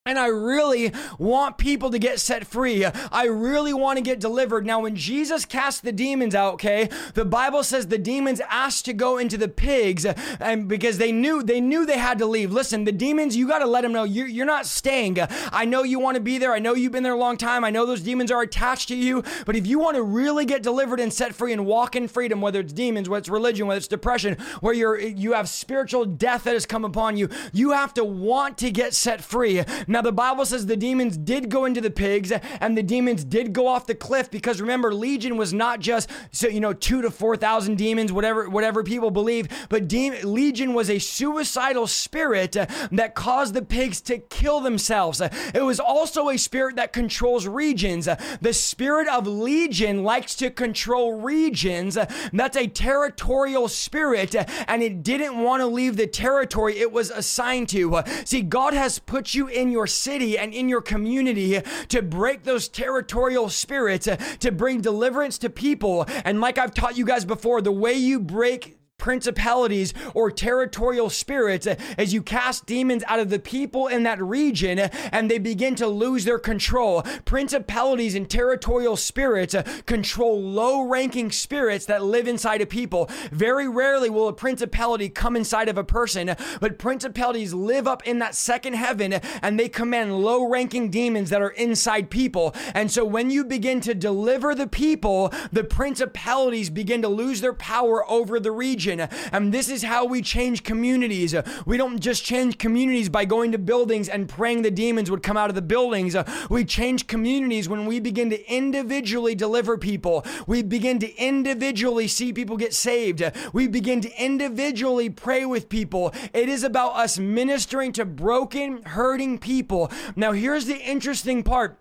[0.07, 2.85] And I really want people to get set free.
[2.85, 4.63] I really want to get delivered.
[4.63, 8.93] Now, when Jesus cast the demons out, okay, the Bible says the demons asked to
[8.93, 12.51] go into the pigs, and because they knew they knew they had to leave.
[12.51, 15.17] Listen, the demons, you got to let them know you're, you're not staying.
[15.51, 16.53] I know you want to be there.
[16.53, 17.63] I know you've been there a long time.
[17.63, 19.23] I know those demons are attached to you.
[19.47, 22.41] But if you want to really get delivered and set free and walk in freedom,
[22.41, 26.43] whether it's demons, whether it's religion, whether it's depression, where you're you have spiritual death
[26.43, 29.63] that has come upon you, you have to want to get set free.
[30.01, 33.67] The Bible says the demons did go into the pigs and the demons did go
[33.67, 37.77] off the cliff because remember, Legion was not just, so you know, two to 4,000
[37.77, 43.53] demons, whatever, whatever people believe, but de- Legion was a suicidal spirit uh, that caused
[43.53, 45.21] the pigs to kill themselves.
[45.53, 48.07] It was also a spirit that controls regions.
[48.41, 51.97] The spirit of Legion likes to control regions.
[52.33, 54.35] That's a territorial spirit
[54.67, 58.03] and it didn't want to leave the territory it was assigned to.
[58.25, 62.67] See, God has put you in your city and in your community to break those
[62.67, 64.07] territorial spirits,
[64.39, 66.05] to bring deliverance to people.
[66.23, 71.67] And like I've taught you guys before, the way you break principalities or territorial spirits
[71.67, 75.85] as you cast demons out of the people in that region and they begin to
[75.85, 77.03] lose their control.
[77.23, 83.07] Principalities and territorial spirits control low ranking spirits that live inside of people.
[83.31, 88.17] Very rarely will a principality come inside of a person, but principalities live up in
[88.19, 92.55] that second heaven and they command low ranking demons that are inside people.
[92.73, 97.53] And so when you begin to deliver the people, the principalities begin to lose their
[97.53, 101.35] power over the region And this is how we change communities.
[101.65, 105.37] We don't just change communities by going to buildings and praying the demons would come
[105.37, 106.15] out of the buildings.
[106.49, 110.25] We change communities when we begin to individually deliver people.
[110.47, 113.23] We begin to individually see people get saved.
[113.53, 116.13] We begin to individually pray with people.
[116.33, 119.91] It is about us ministering to broken, hurting people.
[120.15, 121.79] Now, here's the interesting part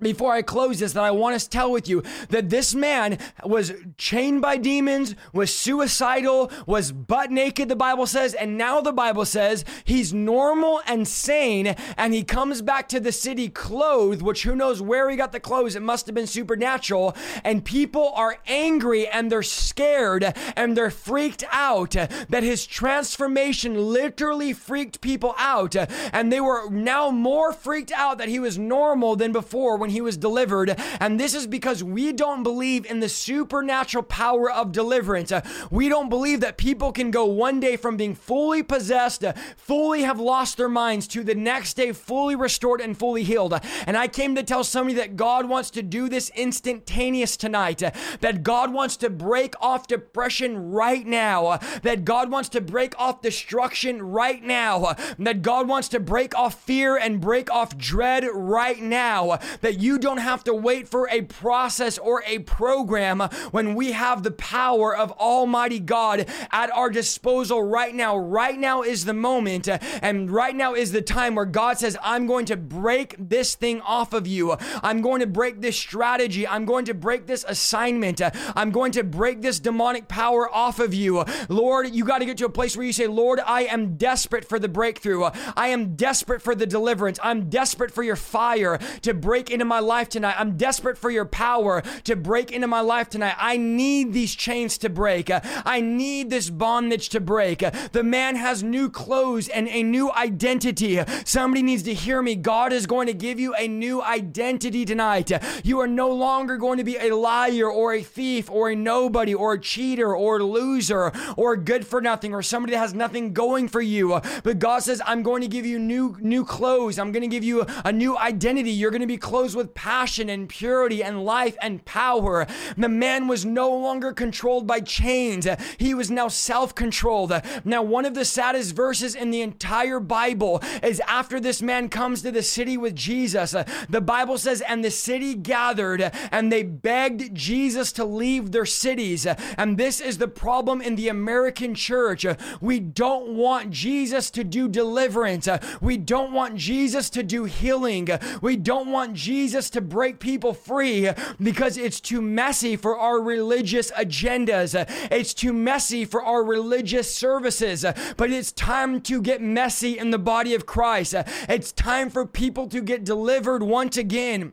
[0.00, 3.72] before I close this that I want to tell with you that this man was
[3.96, 9.24] chained by demons, was suicidal, was butt naked, the Bible says, and now the Bible
[9.24, 14.54] says he's normal and sane, and he comes back to the city clothed, which who
[14.54, 19.08] knows where he got the clothes, it must have been supernatural, and people are angry
[19.08, 25.74] and they're scared and they're freaked out that his transformation literally freaked people out,
[26.12, 30.00] and they were now more freaked out that he was normal than before when he
[30.00, 30.74] was delivered.
[30.98, 35.30] And this is because we don't believe in the supernatural power of deliverance.
[35.30, 39.32] Uh, we don't believe that people can go one day from being fully possessed, uh,
[39.56, 43.54] fully have lost their minds, to the next day fully restored and fully healed.
[43.86, 47.92] And I came to tell somebody that God wants to do this instantaneous tonight, uh,
[48.22, 53.22] that God wants to break off depression right now, that God wants to break off
[53.22, 58.80] destruction right now, that God wants to break off fear and break off dread right
[58.80, 63.20] now, that you don't have to wait for a process or a program
[63.50, 68.16] when we have the power of Almighty God at our disposal right now.
[68.16, 72.26] Right now is the moment, and right now is the time where God says, I'm
[72.26, 74.56] going to break this thing off of you.
[74.82, 76.48] I'm going to break this strategy.
[76.48, 78.20] I'm going to break this assignment.
[78.56, 81.24] I'm going to break this demonic power off of you.
[81.48, 84.44] Lord, you got to get to a place where you say, Lord, I am desperate
[84.44, 85.24] for the breakthrough.
[85.56, 87.18] I am desperate for the deliverance.
[87.22, 90.36] I'm desperate for your fire to break into my life tonight.
[90.38, 93.34] I'm desperate for your power to break into my life tonight.
[93.38, 95.30] I need these chains to break.
[95.32, 97.64] I need this bondage to break.
[97.92, 101.02] The man has new clothes and a new identity.
[101.24, 102.36] Somebody needs to hear me.
[102.36, 105.32] God is going to give you a new identity tonight.
[105.64, 109.34] You are no longer going to be a liar or a thief or a nobody
[109.34, 113.32] or a cheater or a loser or good for nothing or somebody that has nothing
[113.32, 114.20] going for you.
[114.44, 116.98] But God says, I'm going to give you new new clothes.
[116.98, 118.70] I'm going to give you a new identity.
[118.70, 122.46] You're going to be clothed with passion and purity and life and power.
[122.76, 125.46] The man was no longer controlled by chains,
[125.78, 127.32] he was now self controlled.
[127.64, 132.22] Now, one of the saddest verses in the entire Bible is after this man comes
[132.22, 133.54] to the city with Jesus.
[133.88, 139.26] The Bible says, And the city gathered and they begged Jesus to leave their cities.
[139.56, 142.26] And this is the problem in the American church.
[142.60, 145.48] We don't want Jesus to do deliverance.
[145.80, 148.08] We don't want Jesus to do healing.
[148.40, 151.10] We don't want Jesus to break people free
[151.42, 154.74] because it's too messy for our religious agendas.
[155.10, 157.84] It's too messy for our religious services.
[158.16, 161.14] But it's time to get messy in the body of Christ.
[161.48, 164.52] It's time for people to get delivered once again.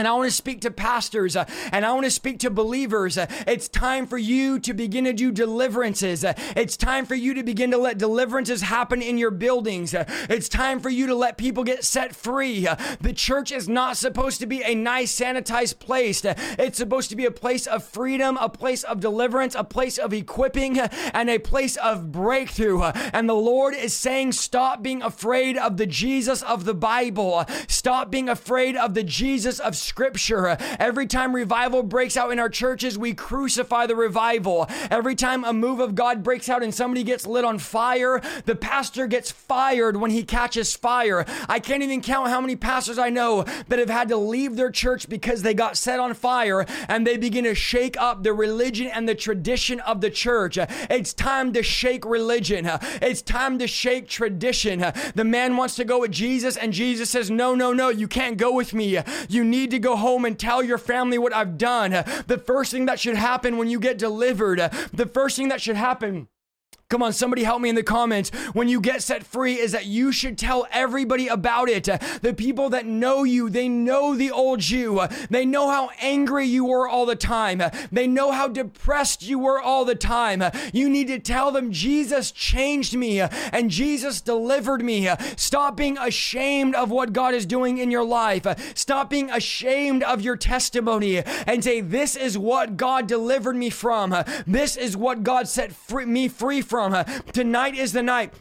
[0.00, 3.18] And I want to speak to pastors uh, and I want to speak to believers.
[3.18, 6.24] Uh, it's time for you to begin to do deliverances.
[6.24, 9.94] Uh, it's time for you to begin to let deliverances happen in your buildings.
[9.94, 12.66] Uh, it's time for you to let people get set free.
[12.66, 16.24] Uh, the church is not supposed to be a nice, sanitized place.
[16.24, 19.98] Uh, it's supposed to be a place of freedom, a place of deliverance, a place
[19.98, 22.84] of equipping, and a place of breakthrough.
[23.12, 27.44] And the Lord is saying, stop being afraid of the Jesus of the Bible.
[27.68, 30.56] Stop being afraid of the Jesus of scripture.
[30.78, 34.68] Every time revival breaks out in our churches, we crucify the revival.
[34.88, 38.54] Every time a move of God breaks out and somebody gets lit on fire, the
[38.54, 41.26] pastor gets fired when he catches fire.
[41.48, 44.70] I can't even count how many pastors I know that have had to leave their
[44.70, 48.86] church because they got set on fire and they begin to shake up the religion
[48.86, 50.56] and the tradition of the church.
[50.88, 52.70] It's time to shake religion.
[53.02, 54.84] It's time to shake tradition.
[55.16, 58.36] The man wants to go with Jesus and Jesus says, No, no, no, you can't
[58.36, 59.00] go with me.
[59.28, 61.92] You need need to go home and tell your family what I've done.
[62.26, 64.58] The first thing that should happen when you get delivered,
[64.92, 66.28] the first thing that should happen
[66.90, 68.30] Come on, somebody help me in the comments.
[68.52, 71.84] When you get set free, is that you should tell everybody about it.
[71.84, 75.02] The people that know you, they know the old you.
[75.30, 77.62] They know how angry you were all the time.
[77.92, 80.42] They know how depressed you were all the time.
[80.72, 85.08] You need to tell them Jesus changed me and Jesus delivered me.
[85.36, 88.44] Stop being ashamed of what God is doing in your life.
[88.76, 94.12] Stop being ashamed of your testimony and say, This is what God delivered me from.
[94.44, 97.22] This is what God set free, me free from from.
[97.32, 98.32] Tonight is the night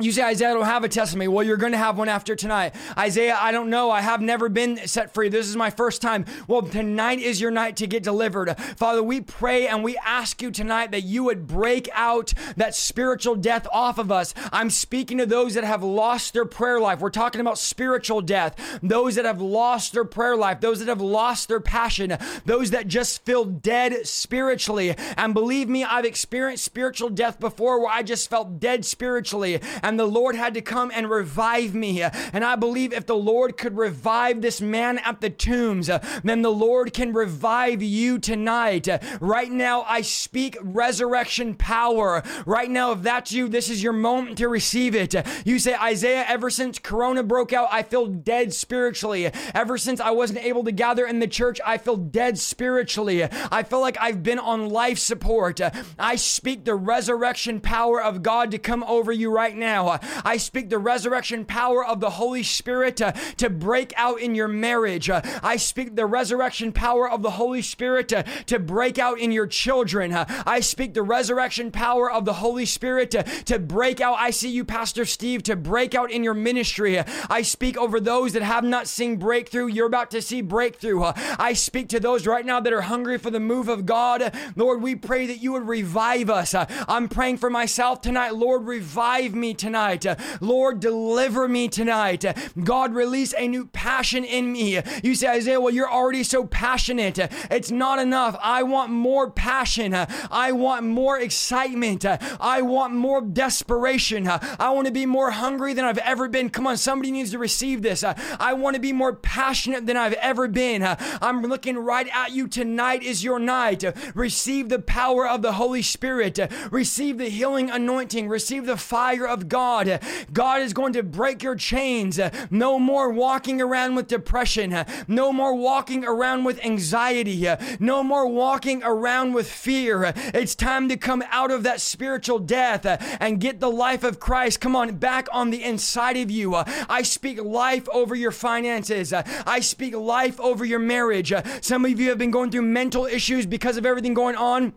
[0.00, 1.26] You say, Isaiah, I don't have a testimony.
[1.26, 2.72] Well, you're going to have one after tonight.
[2.96, 3.90] Isaiah, I don't know.
[3.90, 5.28] I have never been set free.
[5.28, 6.24] This is my first time.
[6.46, 8.56] Well, tonight is your night to get delivered.
[8.76, 13.34] Father, we pray and we ask you tonight that you would break out that spiritual
[13.34, 14.34] death off of us.
[14.52, 17.00] I'm speaking to those that have lost their prayer life.
[17.00, 18.78] We're talking about spiritual death.
[18.84, 22.86] Those that have lost their prayer life, those that have lost their passion, those that
[22.86, 24.94] just feel dead spiritually.
[25.16, 29.60] And believe me, I've experienced spiritual death before where I just felt dead spiritually
[29.96, 32.02] the Lord had to come and revive me.
[32.02, 35.88] And I believe if the Lord could revive this man at the tombs,
[36.24, 38.88] then the Lord can revive you tonight.
[39.20, 42.24] Right now, I speak resurrection power.
[42.46, 45.14] Right now, if that's you, this is your moment to receive it.
[45.46, 49.30] You say, Isaiah, ever since Corona broke out, I feel dead spiritually.
[49.54, 53.22] Ever since I wasn't able to gather in the church, I feel dead spiritually.
[53.24, 55.60] I feel like I've been on life support.
[55.98, 59.88] I speak the resurrection power of God to come over you right now now.
[59.88, 64.34] Uh, I speak the resurrection power of the Holy Spirit to, to break out in
[64.34, 65.08] your marriage.
[65.08, 69.32] Uh, I speak the resurrection power of the Holy Spirit to, to break out in
[69.32, 70.12] your children.
[70.12, 74.16] I speak the resurrection power of the Holy Spirit to break out.
[74.18, 76.98] I see you, Pastor Steve, to break out in your ministry.
[77.30, 79.66] I speak over those that have not seen breakthrough.
[79.66, 81.12] You're about to see breakthrough.
[81.38, 84.34] I speak to those right now that are hungry for the move of God.
[84.56, 86.54] Lord, we pray that you would revive us.
[86.54, 88.34] I'm praying for myself tonight.
[88.34, 90.06] Lord, revive me tonight.
[90.40, 92.24] Lord, deliver me tonight.
[92.62, 94.80] God, release a new passion in me.
[95.02, 97.18] You say, Isaiah, well, you're already so passionate.
[97.50, 98.38] It's not enough.
[98.42, 99.94] I want more passion.
[99.94, 102.04] I want more excitement.
[102.04, 104.28] I want more desperation.
[104.28, 106.50] I want to be more hungry than I've ever been.
[106.50, 108.04] Come on, somebody needs to receive this.
[108.04, 110.82] I want to be more passionate than I've ever been.
[110.84, 112.46] I'm looking right at you.
[112.46, 113.84] Tonight is your night.
[114.14, 116.38] Receive the power of the Holy Spirit.
[116.70, 118.28] Receive the healing anointing.
[118.28, 120.00] Receive the fire of God.
[120.32, 120.62] God.
[120.62, 122.18] Is going to break your chains.
[122.50, 124.84] No more walking around with depression.
[125.06, 127.46] No more walking around with anxiety.
[127.78, 130.12] No more walking around with fear.
[130.16, 132.84] It's time to come out of that spiritual death
[133.20, 134.60] and get the life of Christ.
[134.60, 136.54] Come on, back on the inside of you.
[136.54, 139.12] I speak life over your finances.
[139.12, 141.32] I speak life over your marriage.
[141.60, 144.74] Some of you have been going through mental issues because of everything going on.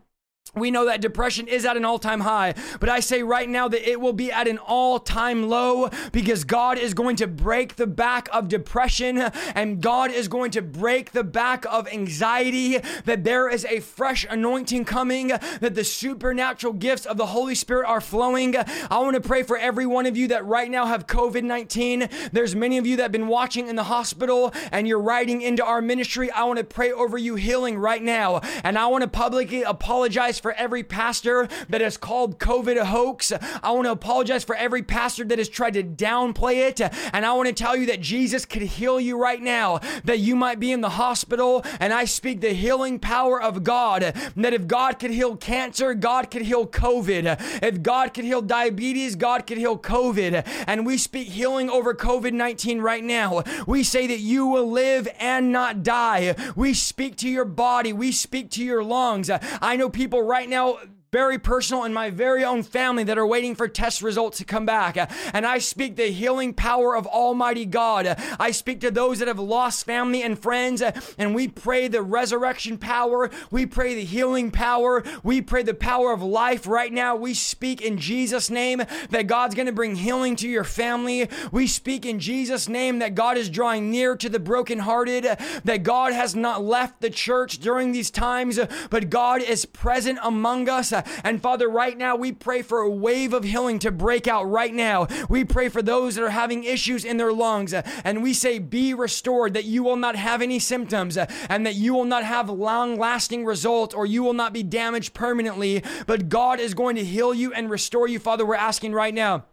[0.53, 3.69] We know that depression is at an all time high, but I say right now
[3.69, 7.77] that it will be at an all time low because God is going to break
[7.77, 9.17] the back of depression
[9.55, 12.79] and God is going to break the back of anxiety.
[13.05, 17.87] That there is a fresh anointing coming, that the supernatural gifts of the Holy Spirit
[17.87, 18.57] are flowing.
[18.57, 22.09] I want to pray for every one of you that right now have COVID 19.
[22.33, 25.63] There's many of you that have been watching in the hospital and you're writing into
[25.63, 26.29] our ministry.
[26.29, 28.41] I want to pray over you healing right now.
[28.65, 33.31] And I want to publicly apologize for every pastor that has called COVID a hoax.
[33.63, 36.81] I want to apologize for every pastor that has tried to downplay it.
[37.13, 40.35] And I want to tell you that Jesus could heal you right now, that you
[40.35, 41.63] might be in the hospital.
[41.79, 46.31] And I speak the healing power of God, that if God could heal cancer, God
[46.31, 47.61] could heal COVID.
[47.63, 50.45] If God could heal diabetes, God could heal COVID.
[50.67, 53.43] And we speak healing over COVID 19 right now.
[53.67, 56.35] We say that you will live and not die.
[56.55, 59.29] We speak to your body, we speak to your lungs.
[59.61, 60.77] I know people right now
[61.11, 64.65] very personal in my very own family that are waiting for test results to come
[64.65, 64.95] back.
[65.33, 68.17] And I speak the healing power of Almighty God.
[68.39, 70.81] I speak to those that have lost family and friends,
[71.17, 73.29] and we pray the resurrection power.
[73.51, 75.03] We pray the healing power.
[75.21, 77.17] We pray the power of life right now.
[77.17, 81.29] We speak in Jesus' name that God's going to bring healing to your family.
[81.51, 85.25] We speak in Jesus' name that God is drawing near to the brokenhearted,
[85.65, 88.57] that God has not left the church during these times,
[88.89, 90.93] but God is present among us.
[91.23, 94.73] And Father, right now we pray for a wave of healing to break out right
[94.73, 95.07] now.
[95.29, 97.73] We pray for those that are having issues in their lungs.
[97.73, 101.93] And we say, be restored, that you will not have any symptoms and that you
[101.93, 105.83] will not have long lasting results or you will not be damaged permanently.
[106.07, 108.19] But God is going to heal you and restore you.
[108.19, 109.45] Father, we're asking right now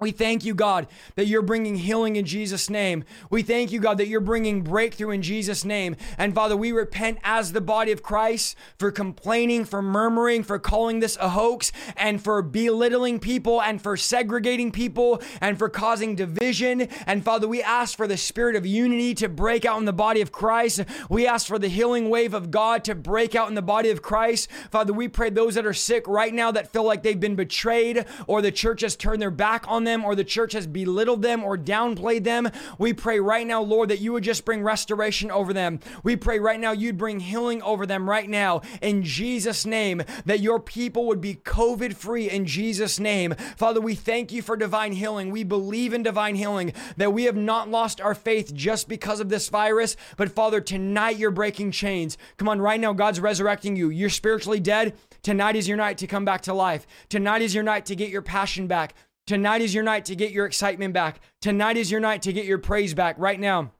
[0.00, 0.86] we thank you, God,
[1.16, 3.02] that you're bringing healing in Jesus' name.
[3.30, 5.96] We thank you, God, that you're bringing breakthrough in Jesus' name.
[6.16, 11.00] And Father, we repent as the body of Christ for complaining, for murmuring, for calling
[11.00, 16.82] this a hoax, and for belittling people, and for segregating people, and for causing division.
[17.04, 20.20] And Father, we ask for the spirit of unity to break out in the body
[20.20, 20.84] of Christ.
[21.08, 24.00] We ask for the healing wave of God to break out in the body of
[24.00, 24.48] Christ.
[24.70, 28.04] Father, we pray those that are sick right now that feel like they've been betrayed
[28.28, 31.22] or the church has turned their back on them them or the church has belittled
[31.22, 32.50] them or downplayed them.
[32.78, 35.80] We pray right now, Lord, that you would just bring restoration over them.
[36.02, 40.40] We pray right now you'd bring healing over them right now in Jesus' name, that
[40.40, 43.34] your people would be COVID free in Jesus' name.
[43.56, 45.30] Father, we thank you for divine healing.
[45.30, 49.28] We believe in divine healing, that we have not lost our faith just because of
[49.28, 52.18] this virus, but Father, tonight you're breaking chains.
[52.36, 53.88] Come on, right now, God's resurrecting you.
[53.88, 54.94] You're spiritually dead.
[55.22, 56.86] Tonight is your night to come back to life.
[57.08, 58.94] Tonight is your night to get your passion back.
[59.28, 61.20] Tonight is your night to get your excitement back.
[61.42, 63.72] Tonight is your night to get your praise back right now.